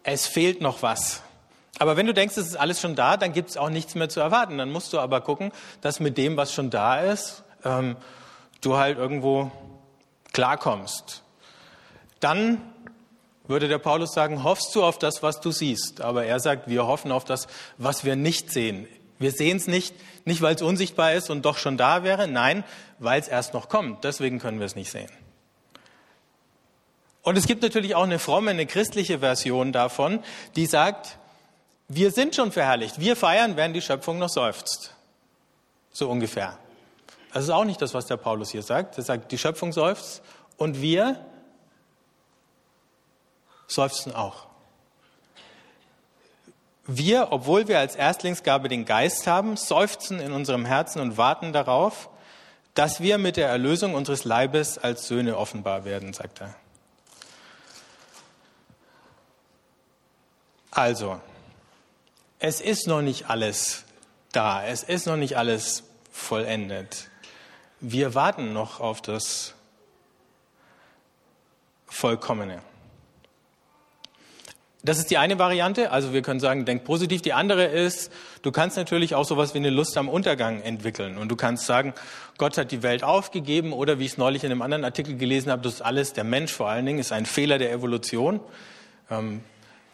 es 0.01 0.25
fehlt 0.25 0.61
noch 0.61 0.81
was. 0.81 1.21
Aber 1.77 1.95
wenn 1.95 2.07
du 2.07 2.13
denkst, 2.13 2.37
es 2.37 2.47
ist 2.47 2.55
alles 2.55 2.81
schon 2.81 2.95
da, 2.95 3.17
dann 3.17 3.33
gibt 3.33 3.51
es 3.51 3.57
auch 3.57 3.69
nichts 3.69 3.93
mehr 3.93 4.09
zu 4.09 4.19
erwarten. 4.19 4.57
Dann 4.57 4.71
musst 4.71 4.93
du 4.93 4.99
aber 4.99 5.21
gucken, 5.21 5.51
dass 5.81 5.99
mit 5.99 6.17
dem, 6.17 6.37
was 6.37 6.53
schon 6.53 6.71
da 6.71 6.99
ist, 6.99 7.43
ähm, 7.63 7.95
du 8.65 8.77
halt 8.77 8.97
irgendwo 8.97 9.51
klarkommst. 10.31 11.23
Dann 12.19 12.61
würde 13.45 13.67
der 13.67 13.77
Paulus 13.77 14.13
sagen, 14.13 14.43
hoffst 14.43 14.73
du 14.75 14.83
auf 14.83 14.97
das, 14.97 15.21
was 15.21 15.41
du 15.41 15.51
siehst. 15.51 16.01
Aber 16.01 16.25
er 16.25 16.39
sagt, 16.39 16.67
wir 16.67 16.87
hoffen 16.87 17.11
auf 17.11 17.25
das, 17.25 17.47
was 17.77 18.05
wir 18.05 18.15
nicht 18.15 18.51
sehen. 18.51 18.87
Wir 19.19 19.31
sehen 19.31 19.57
es 19.57 19.67
nicht, 19.67 19.93
nicht 20.25 20.41
weil 20.41 20.55
es 20.55 20.61
unsichtbar 20.61 21.13
ist 21.13 21.29
und 21.29 21.43
doch 21.45 21.57
schon 21.57 21.77
da 21.77 22.03
wäre, 22.03 22.27
nein, 22.27 22.63
weil 22.99 23.19
es 23.19 23.27
erst 23.27 23.53
noch 23.53 23.69
kommt. 23.69 24.03
Deswegen 24.03 24.39
können 24.39 24.59
wir 24.59 24.65
es 24.65 24.75
nicht 24.75 24.91
sehen. 24.91 25.11
Und 27.21 27.37
es 27.37 27.47
gibt 27.47 27.61
natürlich 27.61 27.95
auch 27.95 28.03
eine 28.03 28.19
fromme, 28.19 28.51
eine 28.51 28.65
christliche 28.65 29.19
Version 29.19 29.71
davon, 29.71 30.21
die 30.55 30.65
sagt, 30.65 31.17
wir 31.87 32.11
sind 32.11 32.35
schon 32.35 32.51
verherrlicht. 32.51 32.99
Wir 32.99 33.15
feiern, 33.15 33.55
während 33.55 33.75
die 33.75 33.81
Schöpfung 33.81 34.19
noch 34.19 34.29
seufzt. 34.29 34.93
So 35.91 36.09
ungefähr. 36.09 36.57
Das 37.33 37.43
ist 37.43 37.49
auch 37.49 37.65
nicht 37.65 37.81
das, 37.81 37.95
was 37.95 38.05
der 38.05 38.17
Paulus 38.17 38.51
hier 38.51 38.61
sagt. 38.61 38.97
Er 38.97 39.03
sagt, 39.03 39.31
die 39.31 39.39
Schöpfung 39.39 39.73
seufzt 39.73 40.21
und 40.55 40.81
wir 40.81 41.25
seufzen 43.65 44.13
auch. 44.13 44.45
Wir, 46.85 47.31
obwohl 47.31 47.67
wir 47.67 47.79
als 47.79 47.95
Erstlingsgabe 47.95 48.69
den 48.69 48.85
Geist 48.85 49.25
haben, 49.25 49.57
seufzen 49.57 50.19
in 50.19 50.31
unserem 50.31 50.65
Herzen 50.65 51.01
und 51.01 51.17
warten 51.17 51.53
darauf, 51.53 52.09
dass 52.75 52.99
wir 52.99 53.17
mit 53.17 53.37
der 53.37 53.49
Erlösung 53.49 53.95
unseres 53.95 54.25
Leibes 54.25 54.77
als 54.77 55.07
Söhne 55.07 55.37
offenbar 55.37 55.85
werden, 55.85 56.13
sagt 56.13 56.41
er. 56.41 56.55
Also, 60.69 61.19
es 62.37 62.61
ist 62.61 62.87
noch 62.87 63.01
nicht 63.01 63.29
alles 63.29 63.85
da, 64.31 64.65
es 64.65 64.83
ist 64.83 65.07
noch 65.07 65.15
nicht 65.15 65.37
alles 65.37 65.83
vollendet. 66.11 67.09
Wir 67.85 68.15
warten 68.15 68.53
noch 68.53 68.79
auf 68.79 69.01
das 69.01 69.55
Vollkommene. 71.85 72.61
Das 74.83 74.99
ist 74.99 75.11
die 75.11 75.17
eine 75.17 75.37
Variante. 75.37 75.91
Also 75.91 76.13
wir 76.13 76.21
können 76.21 76.39
sagen, 76.39 76.63
denk 76.63 76.85
positiv. 76.85 77.21
Die 77.21 77.33
andere 77.33 77.65
ist, 77.65 78.09
du 78.41 78.53
kannst 78.53 78.77
natürlich 78.77 79.15
auch 79.15 79.25
sowas 79.25 79.53
wie 79.53 79.57
eine 79.57 79.69
Lust 79.69 79.97
am 79.97 80.07
Untergang 80.07 80.61
entwickeln. 80.61 81.17
Und 81.17 81.27
du 81.27 81.35
kannst 81.35 81.65
sagen, 81.65 81.93
Gott 82.37 82.57
hat 82.57 82.71
die 82.71 82.83
Welt 82.83 83.03
aufgegeben 83.03 83.73
oder 83.73 83.99
wie 83.99 84.05
ich 84.05 84.13
es 84.13 84.17
neulich 84.17 84.45
in 84.45 84.51
einem 84.51 84.61
anderen 84.61 84.85
Artikel 84.85 85.17
gelesen 85.17 85.51
habe, 85.51 85.61
das 85.61 85.73
ist 85.73 85.81
alles, 85.81 86.13
der 86.13 86.23
Mensch 86.23 86.53
vor 86.53 86.69
allen 86.69 86.85
Dingen, 86.85 86.99
ist 86.99 87.11
ein 87.11 87.25
Fehler 87.25 87.57
der 87.57 87.73
Evolution. 87.73 88.39
Ähm, 89.11 89.41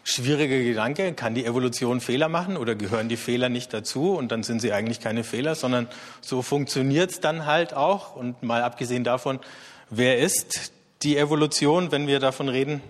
schwieriger 0.03 0.57
Gedanke, 0.57 1.13
kann 1.13 1.35
die 1.35 1.45
Evolution 1.45 2.01
Fehler 2.01 2.29
machen 2.29 2.57
oder 2.57 2.75
gehören 2.75 3.09
die 3.09 3.17
Fehler 3.17 3.49
nicht 3.49 3.73
dazu 3.73 4.13
und 4.13 4.31
dann 4.31 4.43
sind 4.43 4.59
sie 4.61 4.73
eigentlich 4.73 4.99
keine 4.99 5.23
Fehler, 5.23 5.55
sondern 5.55 5.87
so 6.21 6.41
funktioniert 6.41 7.11
es 7.11 7.19
dann 7.19 7.45
halt 7.45 7.73
auch. 7.73 8.15
Und 8.15 8.41
mal 8.41 8.63
abgesehen 8.63 9.03
davon, 9.03 9.39
wer 9.89 10.17
ist 10.19 10.71
die 11.03 11.17
Evolution, 11.17 11.91
wenn 11.91 12.07
wir 12.07 12.19
davon 12.19 12.49
reden, 12.49 12.81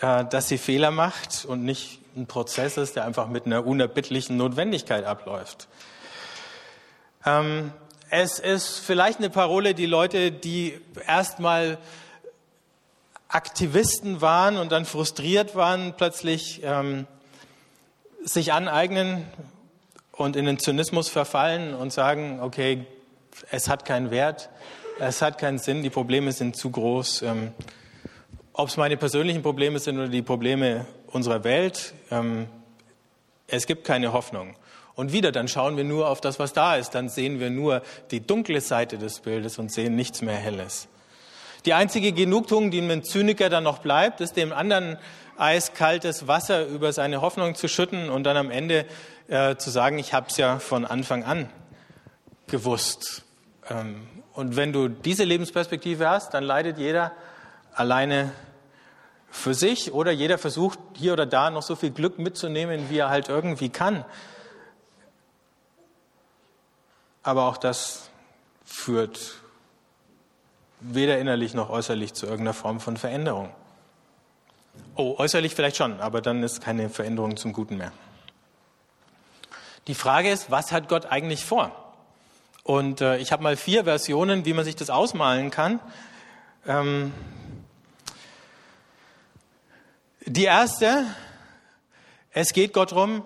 äh, 0.00 0.24
dass 0.24 0.48
sie 0.48 0.58
Fehler 0.58 0.90
macht 0.90 1.44
und 1.44 1.64
nicht 1.64 2.00
ein 2.16 2.26
Prozess 2.26 2.76
ist, 2.76 2.96
der 2.96 3.04
einfach 3.04 3.28
mit 3.28 3.46
einer 3.46 3.66
unerbittlichen 3.66 4.36
Notwendigkeit 4.36 5.04
abläuft. 5.04 5.68
Ähm, 7.24 7.72
es 8.10 8.38
ist 8.38 8.78
vielleicht 8.78 9.18
eine 9.18 9.30
Parole, 9.30 9.74
die 9.74 9.86
Leute, 9.86 10.32
die 10.32 10.80
erstmal 11.06 11.78
Aktivisten 13.28 14.20
waren 14.20 14.56
und 14.56 14.72
dann 14.72 14.86
frustriert 14.86 15.54
waren, 15.54 15.94
plötzlich 15.96 16.62
ähm, 16.64 17.06
sich 18.24 18.52
aneignen 18.52 19.26
und 20.12 20.34
in 20.34 20.46
den 20.46 20.58
Zynismus 20.58 21.08
verfallen 21.08 21.74
und 21.74 21.92
sagen, 21.92 22.40
okay, 22.40 22.86
es 23.50 23.68
hat 23.68 23.84
keinen 23.84 24.10
Wert, 24.10 24.48
es 24.98 25.22
hat 25.22 25.38
keinen 25.38 25.58
Sinn, 25.58 25.82
die 25.82 25.90
Probleme 25.90 26.32
sind 26.32 26.56
zu 26.56 26.70
groß. 26.70 27.22
Ähm, 27.22 27.52
ob 28.54 28.68
es 28.68 28.76
meine 28.76 28.96
persönlichen 28.96 29.42
Probleme 29.42 29.78
sind 29.78 29.98
oder 29.98 30.08
die 30.08 30.22
Probleme 30.22 30.86
unserer 31.06 31.44
Welt, 31.44 31.94
ähm, 32.10 32.48
es 33.46 33.66
gibt 33.66 33.84
keine 33.84 34.12
Hoffnung. 34.12 34.56
Und 34.94 35.12
wieder, 35.12 35.30
dann 35.30 35.46
schauen 35.46 35.76
wir 35.76 35.84
nur 35.84 36.08
auf 36.08 36.20
das, 36.20 36.40
was 36.40 36.52
da 36.52 36.74
ist. 36.74 36.90
Dann 36.90 37.08
sehen 37.08 37.38
wir 37.38 37.50
nur 37.50 37.82
die 38.10 38.26
dunkle 38.26 38.60
Seite 38.60 38.98
des 38.98 39.20
Bildes 39.20 39.58
und 39.58 39.70
sehen 39.70 39.94
nichts 39.94 40.22
mehr 40.22 40.34
Helles. 40.34 40.88
Die 41.64 41.74
einzige 41.74 42.12
Genugtuung, 42.12 42.70
die 42.70 42.80
einem 42.80 43.04
Zyniker 43.04 43.48
dann 43.48 43.64
noch 43.64 43.78
bleibt, 43.78 44.20
ist 44.20 44.36
dem 44.36 44.52
anderen 44.52 44.98
eiskaltes 45.36 46.26
Wasser 46.26 46.66
über 46.66 46.92
seine 46.92 47.20
Hoffnung 47.20 47.54
zu 47.54 47.68
schütten 47.68 48.10
und 48.10 48.24
dann 48.24 48.36
am 48.36 48.50
Ende 48.50 48.86
äh, 49.28 49.56
zu 49.56 49.70
sagen, 49.70 49.98
ich 49.98 50.12
habe 50.12 50.26
es 50.28 50.36
ja 50.36 50.58
von 50.58 50.84
Anfang 50.84 51.24
an 51.24 51.48
gewusst. 52.46 53.24
Ähm, 53.68 54.06
und 54.32 54.56
wenn 54.56 54.72
du 54.72 54.88
diese 54.88 55.24
Lebensperspektive 55.24 56.08
hast, 56.08 56.34
dann 56.34 56.44
leidet 56.44 56.78
jeder 56.78 57.12
alleine 57.74 58.32
für 59.30 59.54
sich 59.54 59.92
oder 59.92 60.10
jeder 60.10 60.38
versucht 60.38 60.78
hier 60.94 61.12
oder 61.12 61.26
da 61.26 61.50
noch 61.50 61.62
so 61.62 61.76
viel 61.76 61.90
Glück 61.90 62.18
mitzunehmen, 62.18 62.88
wie 62.88 62.98
er 62.98 63.10
halt 63.10 63.28
irgendwie 63.28 63.68
kann. 63.68 64.04
Aber 67.22 67.44
auch 67.44 67.58
das 67.58 68.10
führt 68.64 69.34
weder 70.80 71.18
innerlich 71.18 71.54
noch 71.54 71.70
äußerlich 71.70 72.14
zu 72.14 72.26
irgendeiner 72.26 72.54
Form 72.54 72.80
von 72.80 72.96
Veränderung. 72.96 73.50
Oh, 74.94 75.16
äußerlich 75.18 75.54
vielleicht 75.54 75.76
schon, 75.76 76.00
aber 76.00 76.20
dann 76.20 76.42
ist 76.42 76.60
keine 76.60 76.88
Veränderung 76.88 77.36
zum 77.36 77.52
Guten 77.52 77.76
mehr. 77.76 77.92
Die 79.86 79.94
Frage 79.94 80.30
ist, 80.30 80.50
was 80.50 80.72
hat 80.72 80.88
Gott 80.88 81.06
eigentlich 81.06 81.44
vor? 81.44 81.72
Und 82.62 83.00
äh, 83.00 83.16
ich 83.16 83.32
habe 83.32 83.42
mal 83.42 83.56
vier 83.56 83.84
Versionen, 83.84 84.44
wie 84.44 84.52
man 84.52 84.64
sich 84.64 84.76
das 84.76 84.90
ausmalen 84.90 85.50
kann. 85.50 85.80
Ähm, 86.66 87.14
die 90.26 90.44
erste, 90.44 91.06
es 92.32 92.52
geht 92.52 92.74
Gott 92.74 92.92
darum, 92.92 93.24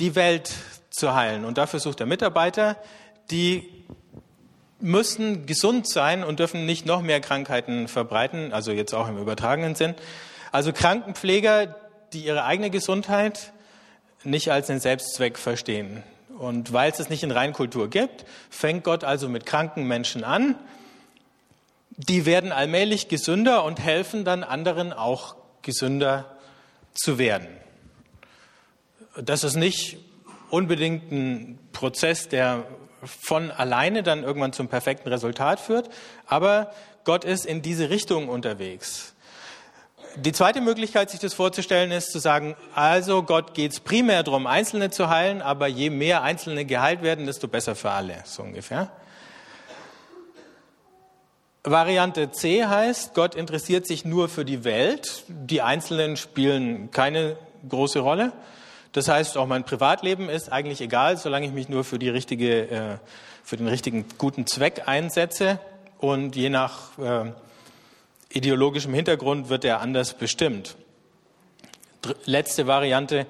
die 0.00 0.16
Welt 0.16 0.52
zu 0.90 1.14
heilen. 1.14 1.44
Und 1.44 1.58
dafür 1.58 1.78
sucht 1.78 2.00
er 2.00 2.06
Mitarbeiter, 2.06 2.76
die 3.30 3.81
müssen 4.82 5.46
gesund 5.46 5.88
sein 5.88 6.24
und 6.24 6.40
dürfen 6.40 6.66
nicht 6.66 6.84
noch 6.86 7.02
mehr 7.02 7.20
Krankheiten 7.20 7.88
verbreiten, 7.88 8.52
also 8.52 8.72
jetzt 8.72 8.92
auch 8.92 9.08
im 9.08 9.16
übertragenen 9.16 9.74
Sinn. 9.74 9.94
Also 10.50 10.72
Krankenpfleger, 10.72 11.74
die 12.12 12.24
ihre 12.24 12.44
eigene 12.44 12.70
Gesundheit 12.70 13.52
nicht 14.24 14.50
als 14.50 14.66
den 14.66 14.80
Selbstzweck 14.80 15.38
verstehen. 15.38 16.02
Und 16.38 16.72
weil 16.72 16.90
es 16.90 16.98
es 16.98 17.08
nicht 17.08 17.22
in 17.22 17.30
Reinkultur 17.30 17.88
gibt, 17.88 18.24
fängt 18.50 18.84
Gott 18.84 19.04
also 19.04 19.28
mit 19.28 19.46
kranken 19.46 19.86
Menschen 19.86 20.24
an. 20.24 20.56
Die 21.96 22.26
werden 22.26 22.52
allmählich 22.52 23.08
gesünder 23.08 23.64
und 23.64 23.78
helfen 23.78 24.24
dann 24.24 24.42
anderen 24.42 24.92
auch 24.92 25.36
gesünder 25.62 26.36
zu 26.94 27.18
werden. 27.18 27.48
Das 29.16 29.44
ist 29.44 29.56
nicht 29.56 29.98
unbedingt 30.50 31.12
ein 31.12 31.58
Prozess, 31.72 32.28
der 32.28 32.64
von 33.04 33.50
alleine 33.50 34.02
dann 34.02 34.22
irgendwann 34.22 34.52
zum 34.52 34.68
perfekten 34.68 35.08
Resultat 35.08 35.60
führt, 35.60 35.88
aber 36.26 36.72
Gott 37.04 37.24
ist 37.24 37.46
in 37.46 37.62
diese 37.62 37.90
Richtung 37.90 38.28
unterwegs. 38.28 39.14
Die 40.16 40.32
zweite 40.32 40.60
Möglichkeit, 40.60 41.10
sich 41.10 41.20
das 41.20 41.32
vorzustellen, 41.32 41.90
ist 41.90 42.12
zu 42.12 42.18
sagen, 42.18 42.54
also 42.74 43.22
Gott 43.22 43.54
geht 43.54 43.72
es 43.72 43.80
primär 43.80 44.22
darum, 44.22 44.46
Einzelne 44.46 44.90
zu 44.90 45.08
heilen, 45.08 45.40
aber 45.40 45.68
je 45.68 45.88
mehr 45.88 46.22
Einzelne 46.22 46.66
geheilt 46.66 47.02
werden, 47.02 47.24
desto 47.24 47.48
besser 47.48 47.74
für 47.74 47.90
alle, 47.90 48.16
so 48.24 48.42
ungefähr. 48.42 48.90
Variante 51.64 52.30
C 52.30 52.66
heißt, 52.66 53.14
Gott 53.14 53.34
interessiert 53.34 53.86
sich 53.86 54.04
nur 54.04 54.28
für 54.28 54.44
die 54.44 54.64
Welt. 54.64 55.24
Die 55.28 55.62
Einzelnen 55.62 56.16
spielen 56.16 56.90
keine 56.90 57.36
große 57.68 58.00
Rolle. 58.00 58.32
Das 58.92 59.08
heißt, 59.08 59.38
auch 59.38 59.46
mein 59.46 59.64
Privatleben 59.64 60.28
ist 60.28 60.52
eigentlich 60.52 60.80
egal, 60.80 61.16
solange 61.16 61.46
ich 61.46 61.52
mich 61.52 61.68
nur 61.68 61.82
für 61.82 61.98
die 61.98 62.10
richtige, 62.10 62.70
äh, 62.70 62.98
für 63.42 63.56
den 63.56 63.66
richtigen 63.66 64.04
guten 64.18 64.46
Zweck 64.46 64.82
einsetze. 64.86 65.58
Und 65.98 66.36
je 66.36 66.50
nach 66.50 66.98
äh, 66.98 67.32
ideologischem 68.28 68.92
Hintergrund 68.92 69.48
wird 69.48 69.64
er 69.64 69.80
anders 69.80 70.14
bestimmt. 70.14 70.76
Letzte 72.24 72.66
Variante, 72.66 73.26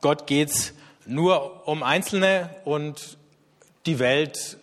Gott 0.00 0.26
geht's 0.26 0.72
nur 1.06 1.68
um 1.68 1.82
Einzelne 1.82 2.50
und 2.64 3.18
die 3.86 3.98
Welt 3.98 4.56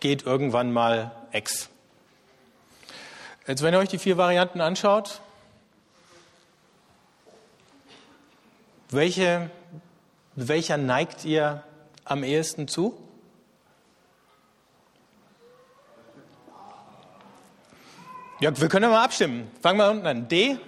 geht 0.00 0.24
irgendwann 0.24 0.72
mal 0.72 1.10
ex. 1.32 1.68
Jetzt, 3.46 3.62
wenn 3.62 3.74
ihr 3.74 3.78
euch 3.78 3.88
die 3.88 3.98
vier 3.98 4.16
Varianten 4.16 4.60
anschaut, 4.60 5.20
welche, 8.90 9.50
welcher 10.36 10.76
neigt 10.76 11.24
ihr 11.24 11.64
am 12.04 12.22
ehesten 12.22 12.68
zu? 12.68 13.02
Ja, 18.38 18.58
wir 18.60 18.68
können 18.68 18.84
ja 18.84 18.90
mal 18.90 19.02
abstimmen. 19.02 19.50
Fangen 19.62 19.78
wir 19.78 19.90
unten 19.90 20.06
an. 20.06 20.28
D. 20.28 20.58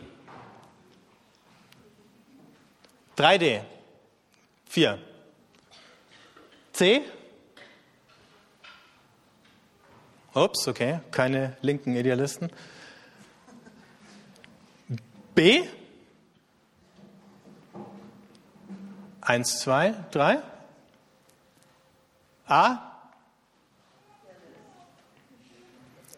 3D. 3.16 3.60
4. 4.66 4.98
C. 6.72 7.02
Ups, 10.34 10.68
okay, 10.68 11.00
keine 11.10 11.56
linken 11.60 11.96
Idealisten. 11.96 12.50
B. 15.34 15.64
Eins, 19.28 19.60
zwei, 19.60 19.92
drei. 20.10 20.38
A. 22.46 22.78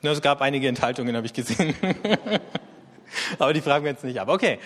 Es 0.00 0.22
gab 0.22 0.40
einige 0.40 0.68
Enthaltungen, 0.68 1.16
habe 1.16 1.26
ich 1.26 1.32
gesehen. 1.32 1.74
Aber 3.40 3.52
die 3.52 3.62
fragen 3.62 3.84
wir 3.84 3.90
jetzt 3.90 4.04
nicht 4.04 4.20
ab. 4.20 4.28
Okay. 4.28 4.60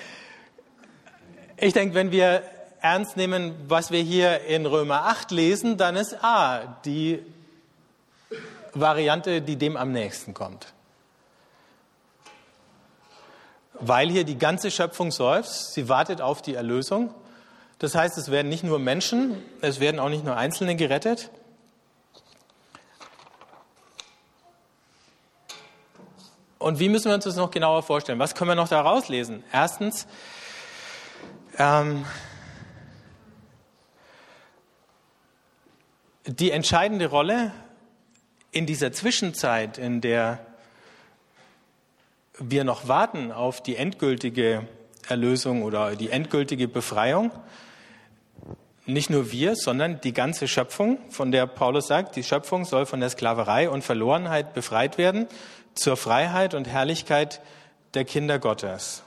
Ich 1.56 1.72
denke, 1.72 1.94
wenn 1.94 2.10
wir 2.10 2.42
ernst 2.82 3.16
nehmen, 3.16 3.54
was 3.66 3.90
wir 3.90 4.02
hier 4.02 4.42
in 4.42 4.66
Römer 4.66 5.06
8 5.06 5.30
lesen, 5.30 5.78
dann 5.78 5.96
ist 5.96 6.22
A 6.22 6.78
die 6.84 7.24
Variante, 8.74 9.40
die 9.40 9.56
dem 9.56 9.78
am 9.78 9.90
nächsten 9.90 10.34
kommt. 10.34 10.74
Weil 13.72 14.10
hier 14.10 14.24
die 14.24 14.36
ganze 14.36 14.70
Schöpfung 14.70 15.12
seufzt, 15.12 15.72
sie 15.72 15.88
wartet 15.88 16.20
auf 16.20 16.42
die 16.42 16.56
Erlösung. 16.56 17.14
Das 17.78 17.94
heißt, 17.94 18.16
es 18.18 18.30
werden 18.30 18.48
nicht 18.48 18.64
nur 18.64 18.78
Menschen, 18.78 19.42
es 19.60 19.80
werden 19.80 19.98
auch 20.00 20.08
nicht 20.08 20.24
nur 20.24 20.36
Einzelne 20.36 20.76
gerettet. 20.76 21.30
Und 26.58 26.78
wie 26.78 26.88
müssen 26.88 27.06
wir 27.08 27.14
uns 27.14 27.24
das 27.24 27.36
noch 27.36 27.50
genauer 27.50 27.82
vorstellen? 27.82 28.18
Was 28.18 28.34
können 28.34 28.52
wir 28.52 28.54
noch 28.54 28.68
da 28.68 28.80
rauslesen? 28.80 29.44
Erstens, 29.52 30.06
ähm, 31.58 32.06
die 36.26 36.50
entscheidende 36.50 37.06
Rolle 37.06 37.52
in 38.50 38.64
dieser 38.64 38.92
Zwischenzeit, 38.92 39.76
in 39.76 40.00
der 40.00 40.46
wir 42.38 42.64
noch 42.64 42.88
warten 42.88 43.30
auf 43.30 43.62
die 43.62 43.76
endgültige 43.76 44.66
Erlösung 45.08 45.62
oder 45.62 45.96
die 45.96 46.10
endgültige 46.10 46.68
Befreiung, 46.68 47.30
nicht 48.86 49.08
nur 49.08 49.32
wir, 49.32 49.56
sondern 49.56 50.00
die 50.00 50.12
ganze 50.12 50.46
Schöpfung, 50.46 50.98
von 51.10 51.32
der 51.32 51.46
Paulus 51.46 51.86
sagt, 51.86 52.16
die 52.16 52.22
Schöpfung 52.22 52.64
soll 52.64 52.84
von 52.84 53.00
der 53.00 53.08
Sklaverei 53.08 53.70
und 53.70 53.82
Verlorenheit 53.82 54.52
befreit 54.52 54.98
werden 54.98 55.26
zur 55.74 55.96
Freiheit 55.96 56.54
und 56.54 56.68
Herrlichkeit 56.68 57.40
der 57.94 58.04
Kinder 58.04 58.38
Gottes. 58.38 59.02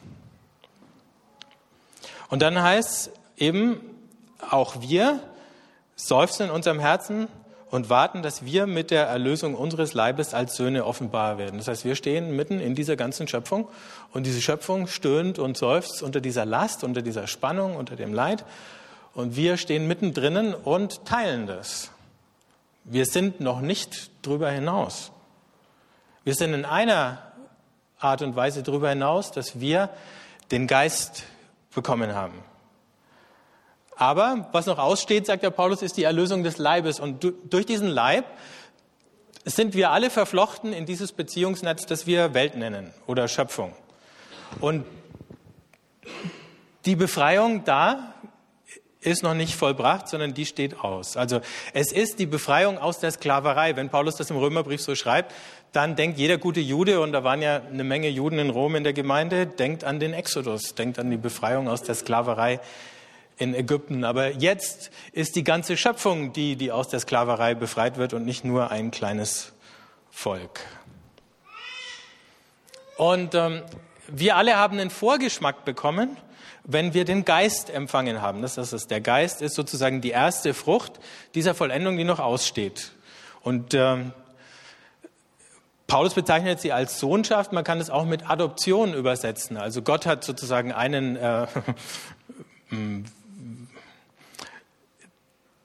Und 2.29 2.41
dann 2.41 2.62
heißt 2.62 3.12
eben, 3.38 3.79
auch 4.49 4.81
wir 4.81 5.19
seufzen 5.95 6.47
in 6.47 6.51
unserem 6.51 6.79
Herzen 6.79 7.27
und 7.69 7.89
warten, 7.89 8.21
dass 8.21 8.45
wir 8.45 8.67
mit 8.67 8.91
der 8.91 9.08
Erlösung 9.08 9.56
unseres 9.56 9.93
Leibes 9.93 10.34
als 10.34 10.56
Söhne 10.56 10.86
offenbar 10.86 11.38
werden. 11.38 11.58
Das 11.58 11.67
heißt, 11.67 11.86
wir 11.86 11.95
stehen 11.95 12.36
mitten 12.36 12.60
in 12.60 12.75
dieser 12.75 12.95
ganzen 12.95 13.27
Schöpfung 13.27 13.67
und 14.13 14.25
diese 14.25 14.41
Schöpfung 14.41 14.88
stöhnt 14.88 15.39
und 15.39 15.58
seufzt 15.58 16.01
unter 16.01 16.21
dieser 16.21 16.45
Last, 16.45 16.84
unter 16.84 17.01
dieser 17.01 17.27
Spannung, 17.27 17.75
unter 17.75 17.95
dem 17.95 18.13
Leid 18.13 18.45
und 19.17 19.36
wir 19.36 19.58
stehen 19.58 19.88
mittendrin 19.88 20.53
und 20.53 21.03
teilen 21.06 21.47
das. 21.47 21.89
Wir 22.84 23.06
sind 23.08 23.41
noch 23.41 23.62
nicht 23.62 24.12
drüber 24.21 24.51
hinaus. 24.51 25.12
Wir 26.23 26.36
sind 26.36 26.53
in 26.53 26.65
einer 26.65 27.17
Art 27.99 28.21
und 28.21 28.36
Weise 28.36 28.62
darüber 28.62 28.89
hinaus, 28.89 29.32
dass 29.32 29.60
wir 29.60 29.89
den 30.51 30.67
Geist 30.67 31.23
bekommen 31.73 32.13
haben. 32.13 32.43
Aber 33.97 34.47
was 34.51 34.67
noch 34.67 34.77
aussteht, 34.77 35.25
sagt 35.25 35.43
der 35.43 35.49
Paulus, 35.49 35.81
ist 35.81 35.97
die 35.97 36.03
Erlösung 36.03 36.43
des 36.43 36.60
Leibes. 36.60 36.99
Und 36.99 37.33
durch 37.49 37.65
diesen 37.65 37.88
Leib 37.88 38.25
sind 39.43 39.73
wir 39.73 39.91
alle 39.91 40.10
verflochten 40.10 40.71
in 40.71 40.86
dieses 40.86 41.12
Beziehungsnetz, 41.12 41.86
das 41.88 42.05
wir 42.05 42.33
Welt 42.33 42.55
nennen 42.55 42.93
oder 43.07 43.27
Schöpfung. 43.27 43.73
Und 44.62 44.86
die 46.86 46.95
Befreiung 46.95 47.63
da 47.63 48.13
ist 48.99 49.23
noch 49.23 49.33
nicht 49.33 49.55
vollbracht, 49.55 50.07
sondern 50.07 50.33
die 50.33 50.45
steht 50.45 50.79
aus. 50.79 51.17
Also 51.17 51.41
es 51.73 51.91
ist 51.91 52.19
die 52.19 52.25
Befreiung 52.25 52.77
aus 52.77 52.99
der 52.99 53.12
Sklaverei. 53.12 53.75
Wenn 53.75 53.89
Paulus 53.89 54.15
das 54.15 54.29
im 54.29 54.38
Römerbrief 54.38 54.81
so 54.81 54.95
schreibt, 54.95 55.33
dann 55.71 55.95
denkt 55.95 56.17
jeder 56.17 56.38
gute 56.38 56.60
Jude, 56.60 56.99
und 57.01 57.13
da 57.13 57.23
waren 57.23 57.41
ja 57.41 57.62
eine 57.62 57.83
Menge 57.83 58.10
Juden 58.10 58.39
in 58.39 58.49
Rom 58.49 58.75
in 58.75 58.83
der 58.83 58.93
Gemeinde, 58.93 59.47
denkt 59.47 59.83
an 59.83 59.99
den 59.99 60.13
Exodus, 60.13 60.75
denkt 60.75 60.99
an 60.99 61.10
die 61.10 61.17
Befreiung 61.17 61.67
aus 61.67 61.83
der 61.83 61.95
Sklaverei 61.95 62.60
in 63.38 63.54
Ägypten. 63.54 64.04
Aber 64.04 64.32
jetzt 64.32 64.91
ist 65.12 65.36
die 65.36 65.43
ganze 65.43 65.78
Schöpfung 65.78 66.34
die, 66.34 66.56
die 66.56 66.71
aus 66.71 66.88
der 66.89 67.00
Sklaverei 67.00 67.56
befreit 67.56 67.97
wird 67.97 68.13
und 68.13 68.26
nicht 68.26 68.43
nur 68.43 68.71
ein 68.71 68.91
kleines 68.91 69.54
Volk. 70.10 70.62
Und 72.97 73.36
ähm, 73.36 73.62
wir 74.08 74.36
alle 74.36 74.56
haben 74.56 74.80
einen 74.80 74.89
Vorgeschmack 74.89 75.65
bekommen, 75.65 76.17
wenn 76.63 76.93
wir 76.93 77.06
den 77.06 77.23
Geist 77.26 77.69
empfangen 77.69 78.21
haben. 78.21 78.41
Das 78.41 78.58
ist 78.58 78.73
es. 78.73 78.88
Der 78.88 79.02
Geist 79.02 79.41
ist 79.41 79.56
sozusagen 79.56 80.02
die 80.02 80.10
erste 80.10 80.54
Frucht 80.54 81.00
dieser 81.36 81.54
Vollendung, 81.54 81.97
die 81.97 82.04
noch 82.04 82.19
aussteht. 82.19 82.91
Und 83.41 83.73
ähm, 83.73 84.13
Paulus 85.88 86.13
bezeichnet 86.13 86.60
sie 86.60 86.73
als 86.73 87.00
Sohnschaft. 87.00 87.54
Man 87.54 87.63
kann 87.63 87.80
es 87.80 87.89
auch 87.89 88.04
mit 88.04 88.30
Adoption 88.30 88.93
übersetzen. 88.93 89.56
Also 89.56 89.82
Gott 89.82 90.06
hat 90.06 90.23
sozusagen 90.23 90.73
einen, 90.73 91.15
äh, 91.15 91.47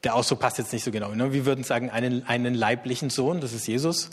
der 0.05 0.15
Ausdruck 0.15 0.41
passt 0.41 0.59
jetzt 0.59 0.73
nicht 0.73 0.85
so 0.85 0.91
genau. 0.91 1.15
Ne? 1.15 1.33
Wir 1.33 1.47
würden 1.47 1.65
sagen, 1.65 1.91
einen, 1.91 2.27
einen 2.27 2.55
leiblichen 2.55 3.11
Sohn, 3.11 3.41
das 3.41 3.53
ist 3.53 3.67
Jesus. 3.67 4.11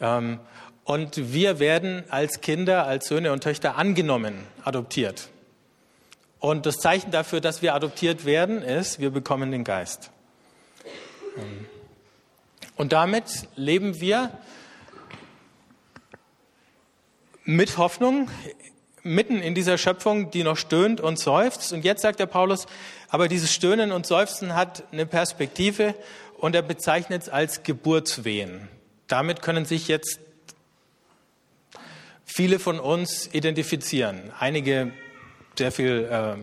Ähm, 0.00 0.40
und 0.84 1.32
wir 1.32 1.58
werden 1.58 2.04
als 2.08 2.40
Kinder, 2.40 2.86
als 2.86 3.08
Söhne 3.08 3.32
und 3.32 3.42
Töchter 3.42 3.76
angenommen, 3.76 4.34
adoptiert. 4.64 5.28
Und 6.38 6.64
das 6.64 6.78
Zeichen 6.78 7.10
dafür, 7.10 7.40
dass 7.40 7.60
wir 7.60 7.74
adoptiert 7.74 8.24
werden, 8.24 8.62
ist, 8.62 8.98
wir 8.98 9.10
bekommen 9.10 9.50
den 9.52 9.62
Geist. 9.64 10.10
Ähm, 11.36 11.66
und 12.76 12.92
damit 12.92 13.48
leben 13.56 14.00
wir 14.00 14.30
mit 17.44 17.76
Hoffnung 17.76 18.30
mitten 19.02 19.40
in 19.40 19.54
dieser 19.54 19.78
Schöpfung, 19.78 20.30
die 20.30 20.42
noch 20.42 20.56
stöhnt 20.56 21.00
und 21.00 21.18
seufzt. 21.18 21.72
Und 21.72 21.84
jetzt 21.84 22.02
sagt 22.02 22.20
der 22.20 22.26
Paulus, 22.26 22.66
aber 23.10 23.28
dieses 23.28 23.52
Stöhnen 23.52 23.92
und 23.92 24.06
Seufzen 24.06 24.54
hat 24.54 24.84
eine 24.92 25.06
Perspektive 25.06 25.94
und 26.38 26.54
er 26.54 26.62
bezeichnet 26.62 27.22
es 27.22 27.28
als 27.28 27.62
Geburtswehen. 27.62 28.68
Damit 29.08 29.42
können 29.42 29.64
sich 29.64 29.88
jetzt 29.88 30.20
viele 32.24 32.58
von 32.58 32.78
uns 32.78 33.28
identifizieren. 33.32 34.30
Einige 34.38 34.92
sehr 35.58 35.72
viel 35.72 36.08
äh, 36.10 36.36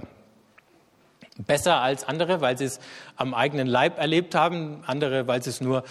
besser 1.42 1.82
als 1.82 2.04
andere, 2.04 2.42
weil 2.42 2.58
sie 2.58 2.66
es 2.66 2.80
am 3.16 3.34
eigenen 3.34 3.68
Leib 3.68 3.98
erlebt 3.98 4.36
haben. 4.36 4.84
Andere, 4.86 5.28
weil 5.28 5.42
sie 5.42 5.50
es 5.50 5.62
nur 5.62 5.84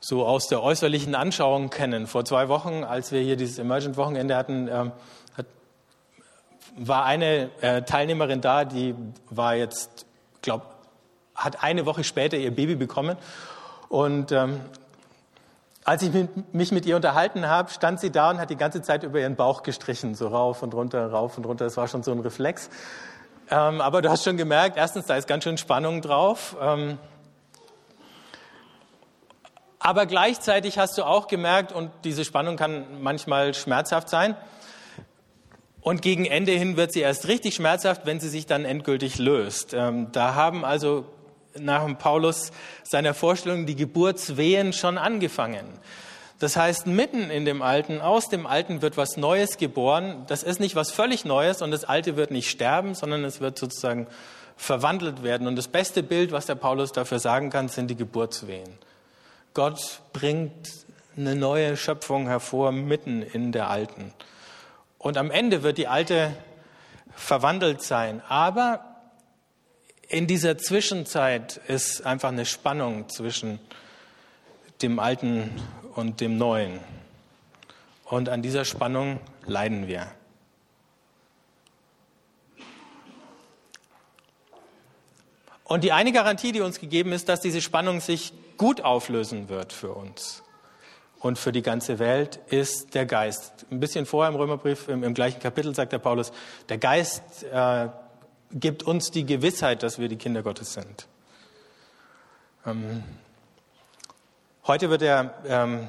so 0.00 0.26
aus 0.26 0.48
der 0.48 0.62
äußerlichen 0.62 1.14
Anschauung 1.14 1.70
kennen. 1.70 2.06
Vor 2.06 2.24
zwei 2.24 2.48
Wochen, 2.48 2.84
als 2.84 3.12
wir 3.12 3.20
hier 3.20 3.36
dieses 3.36 3.58
Emergent-Wochenende 3.58 4.36
hatten, 4.36 4.68
ähm, 4.68 4.92
hat, 5.36 5.46
war 6.76 7.04
eine 7.04 7.50
äh, 7.60 7.82
Teilnehmerin 7.82 8.40
da, 8.40 8.64
die 8.64 8.94
war 9.28 9.54
jetzt, 9.54 10.06
glaube 10.42 10.66
hat 11.34 11.62
eine 11.62 11.86
Woche 11.86 12.04
später 12.04 12.36
ihr 12.36 12.54
Baby 12.54 12.74
bekommen. 12.76 13.16
Und 13.88 14.30
ähm, 14.30 14.60
als 15.84 16.02
ich 16.02 16.12
mich 16.52 16.72
mit 16.72 16.86
ihr 16.86 16.96
unterhalten 16.96 17.48
habe, 17.48 17.70
stand 17.70 17.98
sie 17.98 18.10
da 18.10 18.30
und 18.30 18.38
hat 18.38 18.50
die 18.50 18.56
ganze 18.56 18.82
Zeit 18.82 19.02
über 19.02 19.18
ihren 19.20 19.36
Bauch 19.36 19.62
gestrichen, 19.62 20.14
so 20.14 20.28
rauf 20.28 20.62
und 20.62 20.74
runter, 20.74 21.10
rauf 21.10 21.38
und 21.38 21.46
runter. 21.46 21.64
Das 21.64 21.76
war 21.76 21.88
schon 21.88 22.02
so 22.02 22.12
ein 22.12 22.20
Reflex. 22.20 22.68
Ähm, 23.50 23.80
aber 23.80 24.02
du 24.02 24.10
hast 24.10 24.24
schon 24.24 24.36
gemerkt, 24.36 24.76
erstens, 24.76 25.06
da 25.06 25.16
ist 25.16 25.26
ganz 25.26 25.44
schön 25.44 25.58
Spannung 25.58 26.02
drauf. 26.02 26.56
Ähm, 26.60 26.98
aber 29.78 30.04
gleichzeitig 30.04 30.78
hast 30.78 30.98
du 30.98 31.04
auch 31.04 31.26
gemerkt, 31.26 31.72
und 31.72 31.90
diese 32.04 32.24
Spannung 32.24 32.56
kann 32.56 33.02
manchmal 33.02 33.54
schmerzhaft 33.54 34.10
sein, 34.10 34.36
und 35.80 36.02
gegen 36.02 36.26
Ende 36.26 36.52
hin 36.52 36.76
wird 36.76 36.92
sie 36.92 37.00
erst 37.00 37.28
richtig 37.28 37.54
schmerzhaft, 37.54 38.06
wenn 38.06 38.20
sie 38.20 38.28
sich 38.28 38.46
dann 38.46 38.64
endgültig 38.64 39.18
löst. 39.18 39.74
Ähm, 39.74 40.12
da 40.12 40.34
haben 40.34 40.64
also 40.64 41.06
nach 41.58 41.86
Paulus 41.98 42.52
seiner 42.84 43.14
Vorstellung 43.14 43.66
die 43.66 43.76
Geburtswehen 43.76 44.72
schon 44.72 44.98
angefangen. 44.98 45.66
Das 46.38 46.56
heißt, 46.56 46.86
mitten 46.86 47.28
in 47.30 47.44
dem 47.44 47.60
Alten, 47.60 48.00
aus 48.00 48.28
dem 48.30 48.46
Alten 48.46 48.80
wird 48.80 48.96
was 48.96 49.18
Neues 49.18 49.58
geboren. 49.58 50.24
Das 50.26 50.42
ist 50.42 50.58
nicht 50.58 50.74
was 50.74 50.90
völlig 50.90 51.24
Neues 51.24 51.60
und 51.60 51.70
das 51.70 51.84
Alte 51.84 52.16
wird 52.16 52.30
nicht 52.30 52.48
sterben, 52.48 52.94
sondern 52.94 53.24
es 53.24 53.40
wird 53.40 53.58
sozusagen 53.58 54.06
verwandelt 54.56 55.22
werden. 55.22 55.46
Und 55.46 55.56
das 55.56 55.68
beste 55.68 56.02
Bild, 56.02 56.32
was 56.32 56.46
der 56.46 56.54
Paulus 56.54 56.92
dafür 56.92 57.18
sagen 57.18 57.50
kann, 57.50 57.68
sind 57.68 57.88
die 57.90 57.96
Geburtswehen. 57.96 58.70
Gott 59.52 60.00
bringt 60.12 60.70
eine 61.16 61.34
neue 61.34 61.76
Schöpfung 61.76 62.26
hervor 62.26 62.72
mitten 62.72 63.20
in 63.22 63.52
der 63.52 63.68
alten. 63.68 64.12
Und 65.00 65.16
am 65.16 65.30
Ende 65.30 65.62
wird 65.62 65.78
die 65.78 65.88
alte 65.88 66.36
verwandelt 67.16 67.80
sein. 67.82 68.22
Aber 68.28 68.84
in 70.08 70.26
dieser 70.26 70.58
Zwischenzeit 70.58 71.56
ist 71.68 72.04
einfach 72.04 72.28
eine 72.28 72.44
Spannung 72.44 73.08
zwischen 73.08 73.58
dem 74.82 74.98
Alten 74.98 75.50
und 75.94 76.20
dem 76.20 76.36
Neuen. 76.36 76.80
Und 78.04 78.28
an 78.28 78.42
dieser 78.42 78.66
Spannung 78.66 79.20
leiden 79.46 79.88
wir. 79.88 80.06
Und 85.64 85.82
die 85.82 85.92
eine 85.92 86.12
Garantie, 86.12 86.52
die 86.52 86.60
uns 86.60 86.78
gegeben 86.78 87.12
ist, 87.12 87.30
dass 87.30 87.40
diese 87.40 87.62
Spannung 87.62 88.00
sich 88.00 88.34
gut 88.58 88.82
auflösen 88.82 89.48
wird 89.48 89.72
für 89.72 89.92
uns 89.92 90.42
und 91.20 91.38
für 91.38 91.52
die 91.52 91.62
ganze 91.62 91.98
Welt, 91.98 92.40
ist 92.48 92.94
der 92.94 93.06
Geist. 93.06 93.66
Ein 93.70 93.78
bisschen 93.78 94.06
vorher 94.06 94.30
im 94.30 94.36
Römerbrief, 94.36 94.88
im, 94.88 95.04
im 95.04 95.14
gleichen 95.14 95.38
Kapitel, 95.38 95.74
sagt 95.74 95.92
der 95.92 95.98
Paulus, 95.98 96.32
der 96.68 96.78
Geist 96.78 97.44
äh, 97.44 97.88
gibt 98.52 98.82
uns 98.82 99.10
die 99.10 99.24
Gewissheit, 99.24 99.82
dass 99.82 99.98
wir 99.98 100.08
die 100.08 100.16
Kinder 100.16 100.42
Gottes 100.42 100.72
sind. 100.72 101.06
Ähm, 102.66 103.02
heute 104.66 104.90
wird 104.90 105.02
der 105.02 105.34
ähm, 105.46 105.88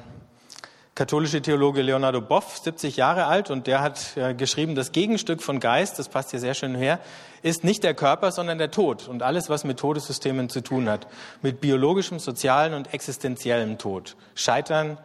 katholische 0.94 1.40
Theologe 1.40 1.80
Leonardo 1.80 2.20
Boff 2.20 2.58
70 2.58 2.96
Jahre 2.96 3.24
alt 3.24 3.50
und 3.50 3.66
der 3.66 3.80
hat 3.80 4.16
äh, 4.16 4.34
geschrieben, 4.34 4.74
das 4.74 4.92
Gegenstück 4.92 5.42
von 5.42 5.60
Geist, 5.60 5.98
das 5.98 6.08
passt 6.08 6.30
hier 6.30 6.40
sehr 6.40 6.54
schön 6.54 6.74
her, 6.74 7.00
ist 7.42 7.64
nicht 7.64 7.82
der 7.82 7.94
Körper, 7.94 8.32
sondern 8.32 8.58
der 8.58 8.70
Tod 8.70 9.08
und 9.08 9.22
alles, 9.22 9.48
was 9.48 9.64
mit 9.64 9.78
Todessystemen 9.78 10.50
zu 10.50 10.60
tun 10.60 10.88
hat. 10.88 11.06
Mit 11.40 11.60
biologischem, 11.60 12.18
sozialen 12.18 12.74
und 12.74 12.92
existenziellem 12.92 13.78
Tod. 13.78 14.16
Scheitern, 14.34 14.98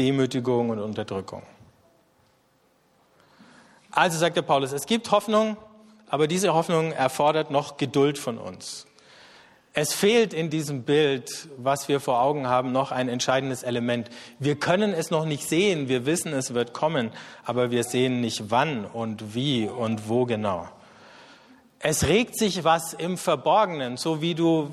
Demütigung 0.00 0.70
und 0.70 0.78
Unterdrückung. 0.78 1.42
Also 3.90 4.18
sagt 4.18 4.36
der 4.36 4.42
Paulus, 4.42 4.72
es 4.72 4.86
gibt 4.86 5.10
Hoffnung, 5.10 5.58
aber 6.08 6.26
diese 6.26 6.54
Hoffnung 6.54 6.92
erfordert 6.92 7.50
noch 7.50 7.76
Geduld 7.76 8.16
von 8.16 8.38
uns. 8.38 8.86
Es 9.74 9.92
fehlt 9.92 10.32
in 10.32 10.48
diesem 10.48 10.84
Bild, 10.84 11.48
was 11.58 11.88
wir 11.88 12.00
vor 12.00 12.22
Augen 12.22 12.48
haben, 12.48 12.72
noch 12.72 12.92
ein 12.92 13.10
entscheidendes 13.10 13.62
Element. 13.62 14.08
Wir 14.38 14.56
können 14.56 14.94
es 14.94 15.10
noch 15.10 15.26
nicht 15.26 15.46
sehen, 15.46 15.88
wir 15.88 16.06
wissen, 16.06 16.32
es 16.32 16.54
wird 16.54 16.72
kommen, 16.72 17.10
aber 17.44 17.70
wir 17.70 17.84
sehen 17.84 18.22
nicht 18.22 18.50
wann 18.50 18.86
und 18.86 19.34
wie 19.34 19.68
und 19.68 20.08
wo 20.08 20.24
genau. 20.24 20.66
Es 21.78 22.08
regt 22.08 22.38
sich 22.38 22.64
was 22.64 22.94
im 22.94 23.18
Verborgenen, 23.18 23.98
so 23.98 24.22
wie 24.22 24.34
du, 24.34 24.70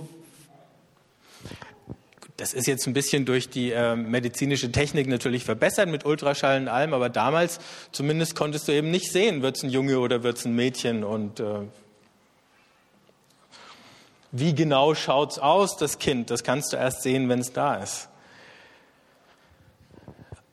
das 2.37 2.53
ist 2.53 2.67
jetzt 2.67 2.85
ein 2.87 2.93
bisschen 2.93 3.25
durch 3.25 3.49
die 3.49 3.71
äh, 3.71 3.95
medizinische 3.95 4.71
Technik 4.71 5.07
natürlich 5.07 5.43
verbessert 5.43 5.89
mit 5.89 6.05
Ultraschall 6.05 6.61
und 6.61 6.67
allem, 6.67 6.93
aber 6.93 7.09
damals 7.09 7.59
zumindest 7.91 8.35
konntest 8.35 8.67
du 8.67 8.71
eben 8.71 8.91
nicht 8.91 9.11
sehen, 9.11 9.41
wird 9.41 9.57
es 9.57 9.63
ein 9.63 9.71
Junge 9.71 9.99
oder 9.99 10.21
wird 10.21 10.37
es 10.37 10.45
ein 10.45 10.55
Mädchen 10.55 11.03
und 11.03 11.39
äh, 11.39 11.61
wie 14.31 14.53
genau 14.53 14.93
schaut's 14.93 15.39
aus, 15.39 15.77
das 15.77 15.97
Kind? 15.97 16.29
Das 16.29 16.43
kannst 16.43 16.73
du 16.73 16.77
erst 16.77 17.01
sehen, 17.01 17.27
wenn 17.27 17.39
es 17.39 17.53
da 17.53 17.75
ist. 17.75 18.09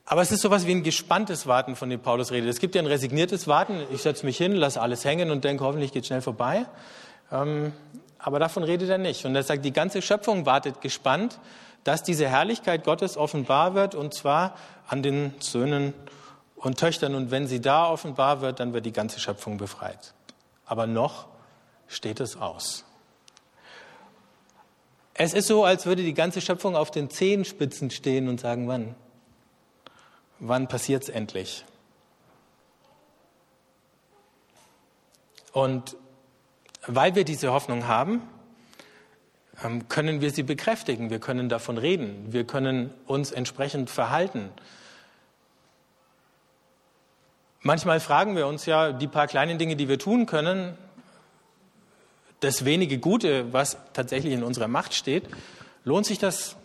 Aber 0.07 0.23
es 0.23 0.33
ist 0.33 0.43
sowas 0.43 0.67
wie 0.67 0.73
ein 0.73 0.83
gespanntes 0.83 1.47
Warten, 1.47 1.77
von 1.77 1.91
dem 1.91 2.01
Paulus 2.01 2.31
redet. 2.31 2.49
Es 2.49 2.61
gibt 2.61 2.75
ja 2.75 2.83
ein 2.83 2.87
resigniertes 2.87 3.49
Warten. 3.49 3.81
Ich 3.91 4.03
setze 4.03 4.25
mich 4.25 4.37
hin, 4.37 4.53
lasse 4.53 4.81
alles 4.81 5.05
hängen 5.05 5.31
und 5.31 5.45
denke, 5.45 5.65
hoffentlich 5.65 5.93
geht 5.93 6.07
schnell 6.07 6.21
vorbei. 6.21 6.67
Ähm, 7.33 7.73
aber 8.19 8.39
davon 8.39 8.65
redet 8.65 8.89
er 8.89 8.99
nicht. 8.99 9.25
Und 9.25 9.35
er 9.35 9.43
sagt, 9.43 9.65
die 9.65 9.73
ganze 9.73 10.03
Schöpfung 10.03 10.47
wartet 10.47 10.81
gespannt, 10.81 11.39
dass 11.85 12.03
diese 12.03 12.29
Herrlichkeit 12.29 12.85
Gottes 12.85 13.17
offenbar 13.17 13.75
wird, 13.75 13.95
und 13.95 14.15
zwar 14.15 14.55
an 14.89 15.03
den 15.03 15.35
Söhnen 15.39 15.95
und 16.57 16.79
Töchtern. 16.79 17.15
Und 17.15 17.31
wenn 17.31 17.47
sie 17.47 17.61
da 17.61 17.89
offenbar 17.89 18.41
wird, 18.41 18.61
dann 18.61 18.73
wird 18.73 18.87
die 18.87 18.93
ganze 18.93 19.21
Schöpfung 19.21 19.59
befreit. 19.59 20.15
Aber 20.65 20.87
noch 20.87 21.27
steht 21.87 22.21
es 22.21 22.37
aus. 22.37 22.85
Es 25.13 25.33
ist 25.33 25.47
so, 25.47 25.65
als 25.65 25.87
würde 25.87 26.03
die 26.03 26.15
ganze 26.15 26.41
Schöpfung 26.41 26.75
auf 26.75 26.91
den 26.91 27.09
Zehenspitzen 27.09 27.91
stehen 27.91 28.29
und 28.29 28.41
sagen, 28.41 28.67
wann? 28.67 28.97
wann 30.41 30.69
passiert 30.69 31.05
es 31.05 31.09
endlich? 31.09 31.65
Und 35.53 35.97
weil 36.87 37.15
wir 37.15 37.25
diese 37.25 37.53
Hoffnung 37.53 37.87
haben, 37.87 38.23
können 39.89 40.21
wir 40.21 40.31
sie 40.31 40.43
bekräftigen, 40.43 41.11
wir 41.11 41.21
können 41.21 41.49
davon 41.49 41.79
reden, 41.79 42.27
wir 42.33 42.45
können 42.45 42.93
uns 43.07 43.31
entsprechend 43.31 43.89
verhalten. 43.89 44.51
Manchmal 47.61 48.01
fragen 48.01 48.37
wir 48.37 48.47
uns 48.47 48.67
ja, 48.67 48.93
die 48.93 49.07
paar 49.07 49.27
kleinen 49.27 49.59
Dinge, 49.59 49.77
die 49.77 49.89
wir 49.89 49.99
tun 49.99 50.27
können, 50.27 50.77
das 52.41 52.65
wenige 52.65 52.99
Gute, 52.99 53.53
was 53.53 53.79
tatsächlich 53.93 54.35
in 54.35 54.43
unserer 54.43 54.69
Macht 54.69 54.93
steht, 54.95 55.25
lohnt 55.85 56.05
sich 56.05 56.19
das? 56.19 56.57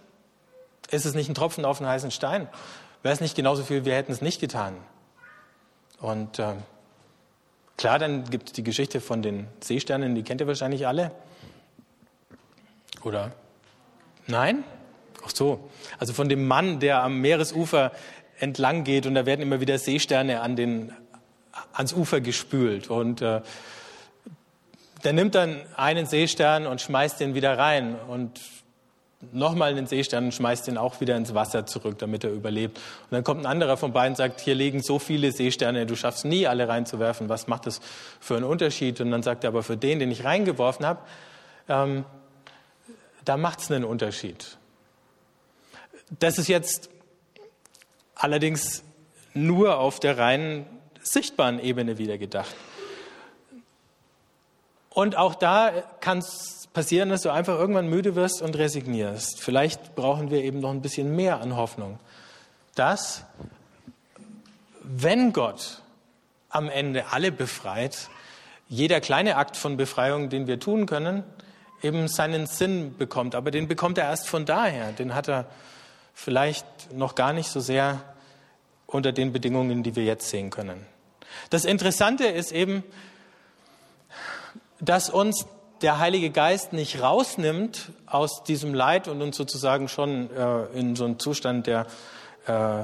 Ist 0.91 1.05
es 1.05 1.13
nicht 1.13 1.29
ein 1.29 1.35
Tropfen 1.35 1.63
auf 1.63 1.79
einen 1.79 1.89
heißen 1.89 2.11
Stein? 2.11 2.49
wäre 3.01 3.13
es 3.13 3.21
nicht 3.21 3.35
genauso 3.35 3.63
viel, 3.63 3.85
wir 3.85 3.95
hätten 3.95 4.11
es 4.11 4.21
nicht 4.21 4.41
getan. 4.41 4.75
Und 5.99 6.39
äh, 6.39 6.53
klar, 7.77 7.99
dann 7.99 8.29
gibt 8.29 8.47
es 8.47 8.53
die 8.53 8.63
Geschichte 8.63 9.01
von 9.01 9.21
den 9.21 9.47
Seesternen, 9.61 10.15
die 10.15 10.23
kennt 10.23 10.41
ihr 10.41 10.47
wahrscheinlich 10.47 10.87
alle. 10.87 11.11
Oder? 13.03 13.31
Nein? 14.27 14.63
Ach 15.25 15.31
so. 15.33 15.69
Also 15.97 16.13
von 16.13 16.29
dem 16.29 16.47
Mann, 16.47 16.79
der 16.79 17.03
am 17.03 17.19
Meeresufer 17.19 17.91
entlang 18.39 18.83
geht 18.83 19.05
und 19.05 19.15
da 19.15 19.25
werden 19.25 19.41
immer 19.41 19.59
wieder 19.59 19.77
Seesterne 19.77 20.41
an 20.41 20.55
den, 20.55 20.93
ans 21.73 21.93
Ufer 21.93 22.21
gespült. 22.21 22.89
Und 22.89 23.21
äh, 23.21 23.41
der 25.03 25.13
nimmt 25.13 25.35
dann 25.35 25.61
einen 25.75 26.05
Seestern 26.05 26.67
und 26.67 26.81
schmeißt 26.81 27.19
den 27.19 27.35
wieder 27.35 27.57
rein 27.57 27.95
und 28.07 28.39
nochmal 29.31 29.71
einen 29.71 29.87
Seestern 29.87 30.25
und 30.25 30.33
schmeißt 30.33 30.67
den 30.67 30.77
auch 30.77 31.01
wieder 31.01 31.17
ins 31.17 31.33
Wasser 31.33 31.65
zurück, 31.65 31.97
damit 31.99 32.23
er 32.23 32.31
überlebt. 32.31 32.77
Und 32.77 33.11
dann 33.11 33.23
kommt 33.23 33.41
ein 33.41 33.45
anderer 33.45 33.75
von 33.75 33.91
beiden 33.91 34.13
und 34.13 34.17
sagt, 34.17 34.39
hier 34.39 34.55
liegen 34.55 34.81
so 34.81 34.99
viele 34.99 35.31
Seesterne, 35.31 35.85
du 35.85 35.95
schaffst 35.95 36.23
nie 36.23 36.47
alle 36.47 36.67
reinzuwerfen. 36.67 37.27
Was 37.27 37.47
macht 37.47 37.65
das 37.65 37.81
für 38.19 38.37
einen 38.37 38.45
Unterschied? 38.45 39.01
Und 39.01 39.11
dann 39.11 39.23
sagt 39.23 39.43
er, 39.43 39.49
aber 39.49 39.63
für 39.63 39.75
den, 39.75 39.99
den 39.99 40.11
ich 40.11 40.23
reingeworfen 40.23 40.85
habe, 40.85 41.01
ähm, 41.67 42.05
da 43.25 43.37
macht 43.37 43.59
es 43.59 43.71
einen 43.71 43.85
Unterschied. 43.85 44.57
Das 46.19 46.37
ist 46.37 46.47
jetzt 46.47 46.89
allerdings 48.15 48.83
nur 49.33 49.77
auf 49.77 49.99
der 49.99 50.17
reinen 50.17 50.65
sichtbaren 51.01 51.59
Ebene 51.59 51.97
wieder 51.97 52.17
gedacht. 52.17 52.55
Und 54.89 55.15
auch 55.15 55.35
da 55.35 55.71
kann 56.01 56.17
es 56.17 56.67
passieren, 56.73 57.09
dass 57.09 57.21
du 57.21 57.29
einfach 57.29 57.57
irgendwann 57.57 57.87
müde 57.87 58.15
wirst 58.15 58.41
und 58.41 58.57
resignierst. 58.57 59.39
Vielleicht 59.39 59.95
brauchen 59.95 60.29
wir 60.29 60.43
eben 60.43 60.59
noch 60.59 60.71
ein 60.71 60.81
bisschen 60.81 61.15
mehr 61.15 61.41
an 61.41 61.55
Hoffnung. 61.55 61.99
Dass, 62.75 63.23
wenn 64.81 65.31
Gott 65.33 65.81
am 66.49 66.69
Ende 66.69 67.05
alle 67.11 67.31
befreit, 67.31 68.09
jeder 68.67 69.01
kleine 69.01 69.37
Akt 69.37 69.57
von 69.57 69.77
Befreiung, 69.77 70.29
den 70.29 70.47
wir 70.47 70.59
tun 70.59 70.85
können, 70.85 71.23
eben 71.81 72.07
seinen 72.07 72.47
Sinn 72.47 72.95
bekommt. 72.97 73.35
Aber 73.35 73.51
den 73.51 73.67
bekommt 73.67 73.97
er 73.97 74.05
erst 74.05 74.27
von 74.27 74.45
daher. 74.45 74.91
Den 74.91 75.15
hat 75.15 75.27
er 75.27 75.45
vielleicht 76.13 76.93
noch 76.93 77.15
gar 77.15 77.33
nicht 77.33 77.49
so 77.49 77.59
sehr 77.59 78.01
unter 78.85 79.11
den 79.11 79.31
Bedingungen, 79.31 79.83
die 79.83 79.95
wir 79.95 80.03
jetzt 80.03 80.29
sehen 80.29 80.49
können. 80.49 80.85
Das 81.49 81.65
Interessante 81.65 82.25
ist 82.25 82.51
eben, 82.51 82.83
dass 84.79 85.09
uns 85.09 85.45
der 85.81 85.99
Heilige 85.99 86.29
Geist 86.29 86.73
nicht 86.73 87.01
rausnimmt 87.01 87.91
aus 88.05 88.43
diesem 88.43 88.73
Leid 88.73 89.07
und 89.07 89.21
uns 89.21 89.37
sozusagen 89.37 89.87
schon 89.87 90.29
äh, 90.35 90.65
in 90.77 90.95
so 90.95 91.05
einen 91.05 91.19
Zustand 91.19 91.67
der 91.67 91.85
äh, 92.47 92.83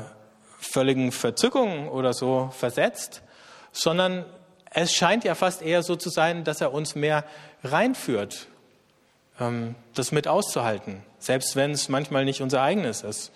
völligen 0.59 1.11
Verzückung 1.11 1.89
oder 1.89 2.13
so 2.13 2.49
versetzt, 2.53 3.21
sondern 3.71 4.25
es 4.71 4.93
scheint 4.93 5.23
ja 5.23 5.35
fast 5.35 5.61
eher 5.61 5.83
so 5.83 5.95
zu 5.95 6.09
sein, 6.09 6.43
dass 6.43 6.61
er 6.61 6.73
uns 6.73 6.95
mehr 6.95 7.23
reinführt, 7.63 8.47
das 9.37 10.11
mit 10.11 10.27
auszuhalten, 10.27 11.03
selbst 11.19 11.55
wenn 11.55 11.71
es 11.71 11.89
manchmal 11.89 12.23
nicht 12.23 12.41
unser 12.41 12.61
eigenes 12.61 13.03
ist, 13.03 13.31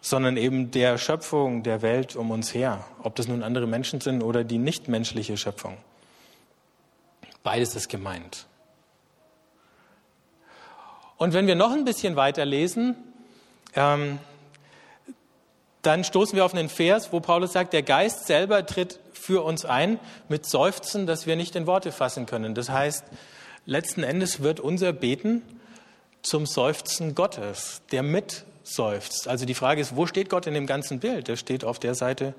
sondern 0.00 0.36
eben 0.36 0.70
der 0.70 0.98
Schöpfung 0.98 1.62
der 1.62 1.82
Welt 1.82 2.16
um 2.16 2.30
uns 2.30 2.52
her, 2.52 2.84
ob 3.02 3.14
das 3.14 3.28
nun 3.28 3.42
andere 3.42 3.66
Menschen 3.66 4.00
sind 4.00 4.22
oder 4.22 4.44
die 4.44 4.58
nichtmenschliche 4.58 5.36
Schöpfung. 5.36 5.76
Beides 7.42 7.76
ist 7.76 7.88
gemeint. 7.88 8.46
Und 11.16 11.32
wenn 11.32 11.46
wir 11.46 11.54
noch 11.54 11.72
ein 11.72 11.84
bisschen 11.84 12.16
weiter 12.16 12.44
lesen, 12.44 12.96
ähm, 13.76 14.18
dann 15.82 16.02
stoßen 16.02 16.34
wir 16.36 16.44
auf 16.44 16.54
einen 16.54 16.68
Vers, 16.68 17.12
wo 17.12 17.20
Paulus 17.20 17.52
sagt, 17.52 17.72
der 17.72 17.82
Geist 17.82 18.26
selber 18.26 18.66
tritt 18.66 18.98
für 19.12 19.44
uns 19.44 19.64
ein 19.64 20.00
mit 20.28 20.44
Seufzen, 20.44 21.06
das 21.06 21.26
wir 21.26 21.36
nicht 21.36 21.54
in 21.56 21.66
Worte 21.66 21.92
fassen 21.92 22.26
können. 22.26 22.54
Das 22.54 22.68
heißt, 22.68 23.04
letzten 23.66 24.02
Endes 24.02 24.42
wird 24.42 24.60
unser 24.60 24.92
Beten 24.92 25.42
zum 26.22 26.46
Seufzen 26.46 27.14
Gottes, 27.14 27.82
der 27.92 28.02
mitseufzt. 28.02 29.28
Also 29.28 29.44
die 29.44 29.54
Frage 29.54 29.80
ist, 29.80 29.96
wo 29.96 30.06
steht 30.06 30.30
Gott 30.30 30.46
in 30.46 30.54
dem 30.54 30.66
ganzen 30.66 31.00
Bild? 31.00 31.28
Der 31.28 31.36
steht 31.36 31.64
auf 31.64 31.78
der 31.78 31.94
Seite 31.94 32.34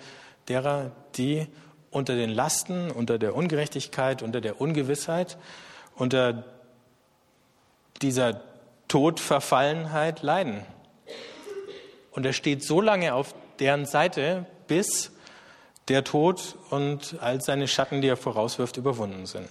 derer, 0.47 0.91
die 1.15 1.47
unter 1.91 2.15
den 2.15 2.29
Lasten, 2.29 2.91
unter 2.91 3.17
der 3.17 3.35
Ungerechtigkeit, 3.35 4.21
unter 4.21 4.41
der 4.41 4.59
Ungewissheit, 4.59 5.37
unter 5.95 6.43
dieser 8.01 8.41
Todverfallenheit 8.87 10.21
leiden. 10.21 10.65
Und 12.11 12.25
er 12.25 12.33
steht 12.33 12.63
so 12.63 12.81
lange 12.81 13.13
auf 13.13 13.33
deren 13.59 13.85
Seite, 13.85 14.45
bis 14.67 15.11
der 15.87 16.03
Tod 16.03 16.55
und 16.69 17.17
all 17.21 17.41
seine 17.41 17.67
Schatten, 17.67 18.01
die 18.01 18.07
er 18.07 18.17
vorauswirft, 18.17 18.77
überwunden 18.77 19.25
sind. 19.25 19.47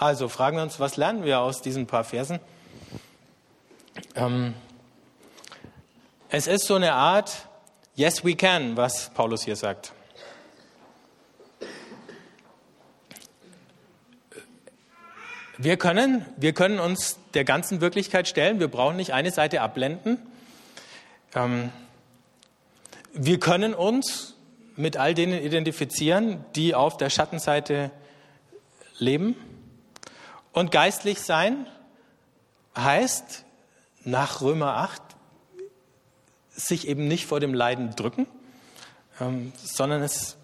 Also 0.00 0.28
fragen 0.28 0.56
wir 0.56 0.62
uns, 0.62 0.80
was 0.80 0.96
lernen 0.96 1.24
wir 1.24 1.40
aus 1.40 1.60
diesen 1.60 1.86
paar 1.86 2.04
Versen? 2.04 2.40
Ähm, 4.14 4.54
es 6.30 6.46
ist 6.46 6.64
so 6.64 6.76
eine 6.76 6.94
Art 6.94 7.46
Yes, 7.96 8.24
we 8.24 8.34
can, 8.34 8.78
was 8.78 9.10
Paulus 9.10 9.44
hier 9.44 9.56
sagt. 9.56 9.92
Wir 15.58 15.76
können, 15.76 16.24
wir 16.38 16.54
können 16.54 16.80
uns 16.80 17.18
der 17.34 17.44
ganzen 17.44 17.82
Wirklichkeit 17.82 18.26
stellen. 18.26 18.58
Wir 18.58 18.68
brauchen 18.68 18.96
nicht 18.96 19.12
eine 19.12 19.30
Seite 19.30 19.60
abblenden. 19.60 20.16
Ähm, 21.34 21.70
wir 23.12 23.38
können 23.38 23.74
uns 23.74 24.34
mit 24.76 24.96
all 24.96 25.12
denen 25.12 25.42
identifizieren, 25.42 26.42
die 26.56 26.74
auf 26.74 26.96
der 26.96 27.10
Schattenseite 27.10 27.90
leben. 28.98 29.36
Und 30.52 30.70
geistlich 30.72 31.20
sein 31.20 31.66
heißt 32.76 33.44
nach 34.04 34.40
Römer 34.40 34.76
8 34.76 35.02
sich 36.50 36.88
eben 36.88 37.08
nicht 37.08 37.26
vor 37.26 37.40
dem 37.40 37.54
Leiden 37.54 37.94
drücken, 37.96 38.26
ähm, 39.20 39.52
sondern 39.56 40.02
es 40.02 40.36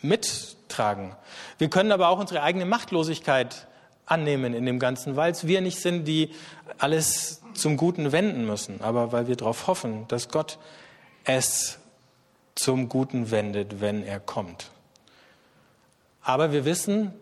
mittragen. 0.00 1.14
Wir 1.58 1.68
können 1.70 1.92
aber 1.92 2.08
auch 2.08 2.18
unsere 2.18 2.42
eigene 2.42 2.66
Machtlosigkeit 2.66 3.66
annehmen 4.06 4.54
in 4.54 4.66
dem 4.66 4.78
Ganzen, 4.78 5.16
weil 5.16 5.32
es 5.32 5.46
wir 5.46 5.60
nicht 5.60 5.80
sind, 5.80 6.06
die 6.06 6.30
alles 6.78 7.42
zum 7.54 7.76
Guten 7.76 8.12
wenden 8.12 8.46
müssen, 8.46 8.80
aber 8.82 9.12
weil 9.12 9.28
wir 9.28 9.36
darauf 9.36 9.66
hoffen, 9.66 10.06
dass 10.08 10.28
Gott 10.28 10.58
es 11.24 11.78
zum 12.54 12.88
Guten 12.88 13.30
wendet, 13.30 13.80
wenn 13.80 14.02
er 14.02 14.20
kommt. 14.20 14.70
Aber 16.22 16.52
wir 16.52 16.64
wissen, 16.64 17.12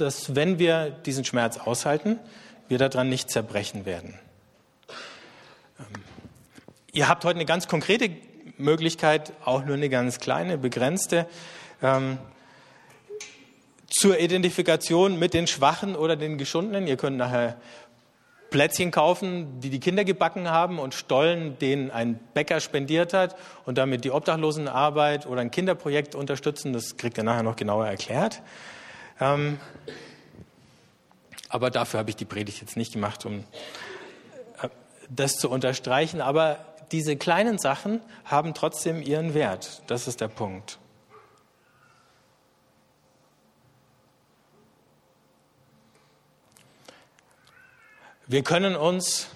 dass 0.00 0.34
wenn 0.34 0.58
wir 0.58 0.90
diesen 0.90 1.24
Schmerz 1.24 1.58
aushalten, 1.58 2.18
wir 2.68 2.78
daran 2.78 3.08
nicht 3.08 3.30
zerbrechen 3.30 3.84
werden. 3.84 4.18
Ähm, 5.78 6.02
ihr 6.92 7.08
habt 7.08 7.24
heute 7.24 7.36
eine 7.36 7.46
ganz 7.46 7.68
konkrete 7.68 8.10
Möglichkeit, 8.58 9.32
auch 9.44 9.64
nur 9.64 9.76
eine 9.76 9.88
ganz 9.88 10.20
kleine, 10.20 10.58
begrenzte. 10.58 11.26
Ähm, 11.82 12.18
zur 13.88 14.20
Identifikation 14.20 15.18
mit 15.18 15.34
den 15.34 15.46
Schwachen 15.46 15.96
oder 15.96 16.16
den 16.16 16.38
Geschundenen. 16.38 16.86
Ihr 16.86 16.96
könnt 16.96 17.16
nachher 17.16 17.56
Plätzchen 18.50 18.90
kaufen, 18.90 19.60
die 19.60 19.70
die 19.70 19.80
Kinder 19.80 20.04
gebacken 20.04 20.48
haben 20.50 20.78
und 20.78 20.94
Stollen, 20.94 21.58
den 21.58 21.90
ein 21.90 22.18
Bäcker 22.34 22.60
spendiert 22.60 23.12
hat 23.12 23.36
und 23.64 23.78
damit 23.78 24.04
die 24.04 24.10
Obdachlosenarbeit 24.10 25.26
oder 25.26 25.40
ein 25.40 25.50
Kinderprojekt 25.50 26.14
unterstützen. 26.14 26.72
Das 26.72 26.96
kriegt 26.96 27.18
ihr 27.18 27.24
nachher 27.24 27.42
noch 27.42 27.56
genauer 27.56 27.86
erklärt. 27.86 28.42
Ähm, 29.20 29.60
aber 31.48 31.70
dafür 31.70 32.00
habe 32.00 32.10
ich 32.10 32.16
die 32.16 32.24
Predigt 32.24 32.60
jetzt 32.60 32.76
nicht 32.76 32.92
gemacht, 32.92 33.26
um 33.26 33.40
äh, 34.62 34.68
das 35.08 35.36
zu 35.36 35.50
unterstreichen. 35.50 36.20
Aber 36.20 36.64
diese 36.92 37.16
kleinen 37.16 37.58
Sachen 37.58 38.00
haben 38.24 38.54
trotzdem 38.54 39.02
ihren 39.02 39.34
Wert. 39.34 39.82
Das 39.86 40.08
ist 40.08 40.20
der 40.20 40.28
Punkt. 40.28 40.78
Wir 48.26 48.44
können 48.44 48.76
uns 48.76 49.26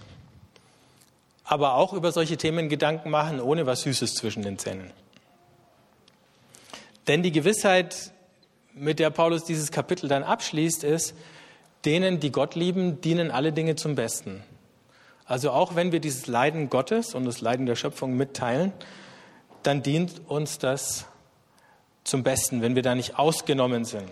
aber 1.42 1.74
auch 1.74 1.92
über 1.92 2.12
solche 2.12 2.36
Themen 2.36 2.68
Gedanken 2.68 3.10
machen, 3.10 3.40
ohne 3.40 3.66
was 3.66 3.82
Süßes 3.82 4.14
zwischen 4.14 4.44
den 4.44 4.56
Zähnen. 4.56 4.92
Denn 7.08 7.24
die 7.24 7.32
Gewissheit, 7.32 8.13
mit 8.74 8.98
der 8.98 9.10
Paulus 9.10 9.44
dieses 9.44 9.70
Kapitel 9.70 10.08
dann 10.08 10.22
abschließt, 10.22 10.84
ist, 10.84 11.14
denen, 11.84 12.20
die 12.20 12.32
Gott 12.32 12.54
lieben, 12.54 13.00
dienen 13.00 13.30
alle 13.30 13.52
Dinge 13.52 13.76
zum 13.76 13.94
Besten. 13.94 14.42
Also 15.26 15.50
auch 15.50 15.74
wenn 15.74 15.92
wir 15.92 16.00
dieses 16.00 16.26
Leiden 16.26 16.68
Gottes 16.70 17.14
und 17.14 17.24
das 17.24 17.40
Leiden 17.40 17.66
der 17.66 17.76
Schöpfung 17.76 18.16
mitteilen, 18.16 18.72
dann 19.62 19.82
dient 19.82 20.22
uns 20.28 20.58
das 20.58 21.06
zum 22.04 22.22
Besten, 22.22 22.60
wenn 22.60 22.74
wir 22.74 22.82
da 22.82 22.94
nicht 22.94 23.18
ausgenommen 23.18 23.84
sind. 23.84 24.08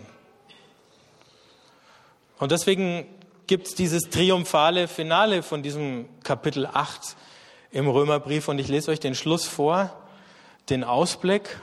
Und 2.39 2.53
deswegen 2.53 3.07
gibt 3.47 3.69
es 3.69 3.75
dieses 3.75 4.05
triumphale 4.05 4.89
Finale 4.89 5.43
von 5.43 5.63
diesem 5.63 6.09
Kapitel 6.25 6.67
8, 6.67 7.17
im 7.73 7.89
Römerbrief 7.89 8.49
und 8.49 8.59
ich 8.59 8.69
lese 8.69 8.91
euch 8.91 9.01
den 9.01 9.15
Schluss 9.15 9.47
vor, 9.47 9.97
den 10.69 10.85
Ausblick. 10.85 11.59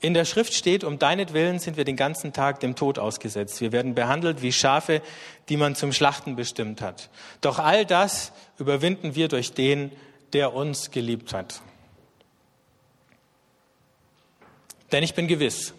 In 0.00 0.14
der 0.14 0.24
Schrift 0.24 0.54
steht, 0.54 0.82
um 0.82 0.98
deinetwillen 0.98 1.58
sind 1.58 1.76
wir 1.76 1.84
den 1.84 1.96
ganzen 1.96 2.32
Tag 2.32 2.60
dem 2.60 2.74
Tod 2.74 2.98
ausgesetzt. 2.98 3.60
Wir 3.60 3.70
werden 3.70 3.94
behandelt 3.94 4.40
wie 4.40 4.50
Schafe, 4.52 5.02
die 5.50 5.58
man 5.58 5.74
zum 5.74 5.92
Schlachten 5.92 6.36
bestimmt 6.36 6.80
hat. 6.80 7.10
Doch 7.42 7.58
all 7.58 7.84
das 7.84 8.32
überwinden 8.58 9.14
wir 9.14 9.28
durch 9.28 9.52
den, 9.52 9.92
der 10.32 10.54
uns 10.54 10.90
geliebt 10.90 11.34
hat. 11.34 11.60
Denn 14.90 15.02
ich 15.02 15.14
bin 15.14 15.28
gewiss, 15.28 15.74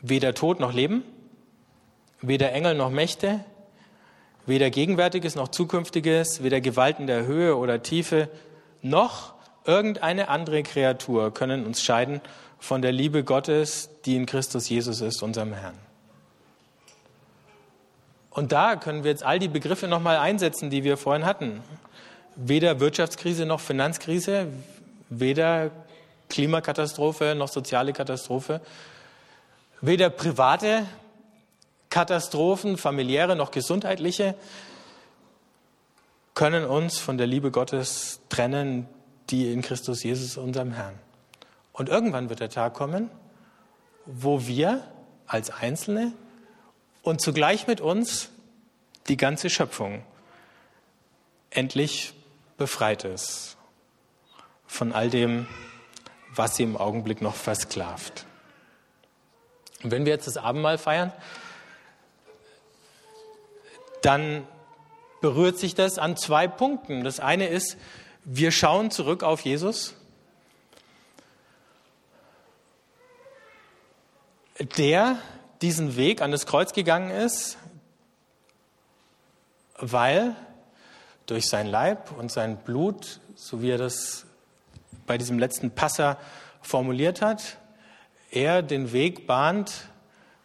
weder 0.00 0.32
Tod 0.32 0.60
noch 0.60 0.72
Leben, 0.72 1.02
weder 2.20 2.52
Engel 2.52 2.74
noch 2.74 2.90
Mächte, 2.90 3.44
weder 4.46 4.70
Gegenwärtiges 4.70 5.34
noch 5.34 5.48
Zukünftiges, 5.48 6.42
weder 6.44 6.60
Gewalten 6.60 7.08
der 7.08 7.26
Höhe 7.26 7.56
oder 7.56 7.82
Tiefe, 7.82 8.28
noch 8.80 9.34
irgendeine 9.64 10.28
andere 10.28 10.62
Kreatur 10.62 11.34
können 11.34 11.66
uns 11.66 11.82
scheiden 11.82 12.20
von 12.58 12.82
der 12.82 12.92
Liebe 12.92 13.24
Gottes, 13.24 13.90
die 14.04 14.16
in 14.16 14.26
Christus 14.26 14.68
Jesus 14.68 15.00
ist, 15.00 15.22
unserem 15.22 15.52
Herrn. 15.52 15.78
Und 18.30 18.52
da 18.52 18.76
können 18.76 19.04
wir 19.04 19.10
jetzt 19.10 19.24
all 19.24 19.38
die 19.38 19.48
Begriffe 19.48 19.88
nochmal 19.88 20.18
einsetzen, 20.18 20.70
die 20.70 20.84
wir 20.84 20.96
vorhin 20.96 21.24
hatten. 21.24 21.62
Weder 22.36 22.78
Wirtschaftskrise 22.78 23.46
noch 23.46 23.60
Finanzkrise, 23.60 24.46
weder 25.08 25.70
Klimakatastrophe 26.28 27.34
noch 27.34 27.48
soziale 27.48 27.92
Katastrophe, 27.92 28.60
weder 29.80 30.10
private 30.10 30.86
Katastrophen, 31.90 32.76
familiäre 32.76 33.34
noch 33.34 33.50
gesundheitliche, 33.50 34.34
können 36.34 36.64
uns 36.64 36.98
von 36.98 37.18
der 37.18 37.26
Liebe 37.26 37.50
Gottes 37.50 38.20
trennen, 38.28 38.86
die 39.30 39.52
in 39.52 39.62
Christus 39.62 40.04
Jesus, 40.04 40.36
unserem 40.36 40.72
Herrn. 40.72 40.94
Und 41.78 41.88
irgendwann 41.88 42.28
wird 42.28 42.40
der 42.40 42.50
Tag 42.50 42.74
kommen, 42.74 43.08
wo 44.04 44.46
wir 44.46 44.82
als 45.28 45.50
Einzelne 45.50 46.12
und 47.02 47.20
zugleich 47.20 47.68
mit 47.68 47.80
uns 47.80 48.30
die 49.06 49.16
ganze 49.16 49.48
Schöpfung 49.48 50.02
endlich 51.50 52.14
befreit 52.56 53.04
ist 53.04 53.56
von 54.66 54.92
all 54.92 55.08
dem, 55.08 55.46
was 56.34 56.56
sie 56.56 56.64
im 56.64 56.76
Augenblick 56.76 57.22
noch 57.22 57.36
versklavt. 57.36 58.26
Und 59.84 59.92
wenn 59.92 60.04
wir 60.04 60.12
jetzt 60.12 60.26
das 60.26 60.36
Abendmahl 60.36 60.78
feiern, 60.78 61.12
dann 64.02 64.44
berührt 65.20 65.58
sich 65.58 65.76
das 65.76 65.98
an 65.98 66.16
zwei 66.16 66.48
Punkten. 66.48 67.04
Das 67.04 67.20
eine 67.20 67.46
ist, 67.46 67.76
wir 68.24 68.50
schauen 68.50 68.90
zurück 68.90 69.22
auf 69.22 69.42
Jesus 69.42 69.94
der 74.58 75.18
diesen 75.62 75.96
Weg 75.96 76.20
an 76.20 76.30
das 76.30 76.46
Kreuz 76.46 76.72
gegangen 76.72 77.10
ist, 77.10 77.58
weil 79.78 80.34
durch 81.26 81.48
sein 81.48 81.66
Leib 81.66 82.10
und 82.18 82.32
sein 82.32 82.56
Blut, 82.58 83.20
so 83.34 83.62
wie 83.62 83.70
er 83.70 83.78
das 83.78 84.24
bei 85.06 85.18
diesem 85.18 85.38
letzten 85.38 85.70
Passer 85.70 86.18
formuliert 86.62 87.22
hat, 87.22 87.58
er 88.30 88.62
den 88.62 88.92
Weg 88.92 89.26
bahnt 89.26 89.88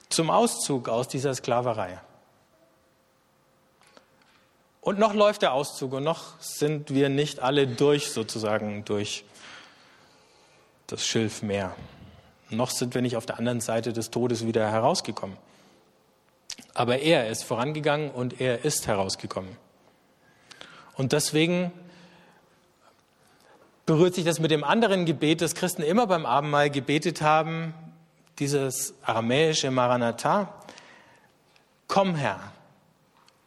zum 0.10 0.30
Auszug 0.30 0.90
aus 0.90 1.08
dieser 1.08 1.34
Sklaverei. 1.34 2.00
Und 4.82 5.00
noch 5.00 5.14
läuft 5.14 5.42
der 5.42 5.54
Auszug 5.54 5.94
und 5.94 6.04
noch 6.04 6.40
sind 6.42 6.94
wir 6.94 7.10
nicht 7.10 7.40
alle 7.40 7.68
durch, 7.68 8.12
sozusagen, 8.12 8.84
durch 8.84 9.24
das 10.88 11.06
Schilfmeer. 11.06 11.74
Noch 12.56 12.70
sind 12.70 12.94
wir 12.94 13.02
nicht 13.02 13.18
auf 13.18 13.26
der 13.26 13.40
anderen 13.40 13.62
Seite 13.62 13.94
des 13.94 14.12
Todes 14.12 14.46
wieder 14.46 14.70
herausgekommen. 14.70 15.38
Aber 16.74 17.00
er 17.00 17.30
ist 17.30 17.44
vorangegangen 17.44 18.12
und 18.12 18.42
er 18.42 18.66
ist 18.66 18.88
herausgekommen. 18.88 19.58
Und 20.96 21.12
deswegen 21.12 21.72
berührt 23.86 24.16
sich 24.16 24.26
das 24.26 24.40
mit 24.40 24.52
dem 24.52 24.64
anderen 24.64 25.06
Gebet, 25.06 25.42
das 25.42 25.56
Christen 25.56 25.84
immer 25.84 26.08
beim 26.08 26.26
Abendmahl 26.26 26.70
gebetet 26.70 27.22
haben, 27.22 27.74
dieses 28.40 28.94
aramäische 29.04 29.72
Maranatha. 29.72 30.54
Komm 31.88 32.16
Herr. 32.16 32.40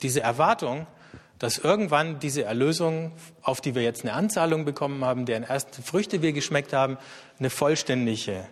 Diese 0.03 0.21
Erwartung, 0.21 0.87
dass 1.39 1.59
irgendwann 1.59 2.19
diese 2.19 2.45
Erlösung, 2.45 3.13
auf 3.43 3.61
die 3.61 3.75
wir 3.75 3.83
jetzt 3.83 4.03
eine 4.03 4.13
Anzahlung 4.13 4.65
bekommen 4.65 5.05
haben, 5.05 5.27
deren 5.27 5.43
ersten 5.43 5.83
Früchte 5.83 6.23
wir 6.23 6.33
geschmeckt 6.33 6.73
haben, 6.73 6.99
eine 7.39 7.51
vollständige 7.51 8.47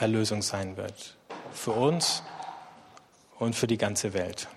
Erlösung 0.00 0.42
sein 0.42 0.76
wird. 0.76 1.16
Für 1.52 1.72
uns 1.72 2.22
und 3.38 3.56
für 3.56 3.66
die 3.66 3.78
ganze 3.78 4.12
Welt. 4.12 4.48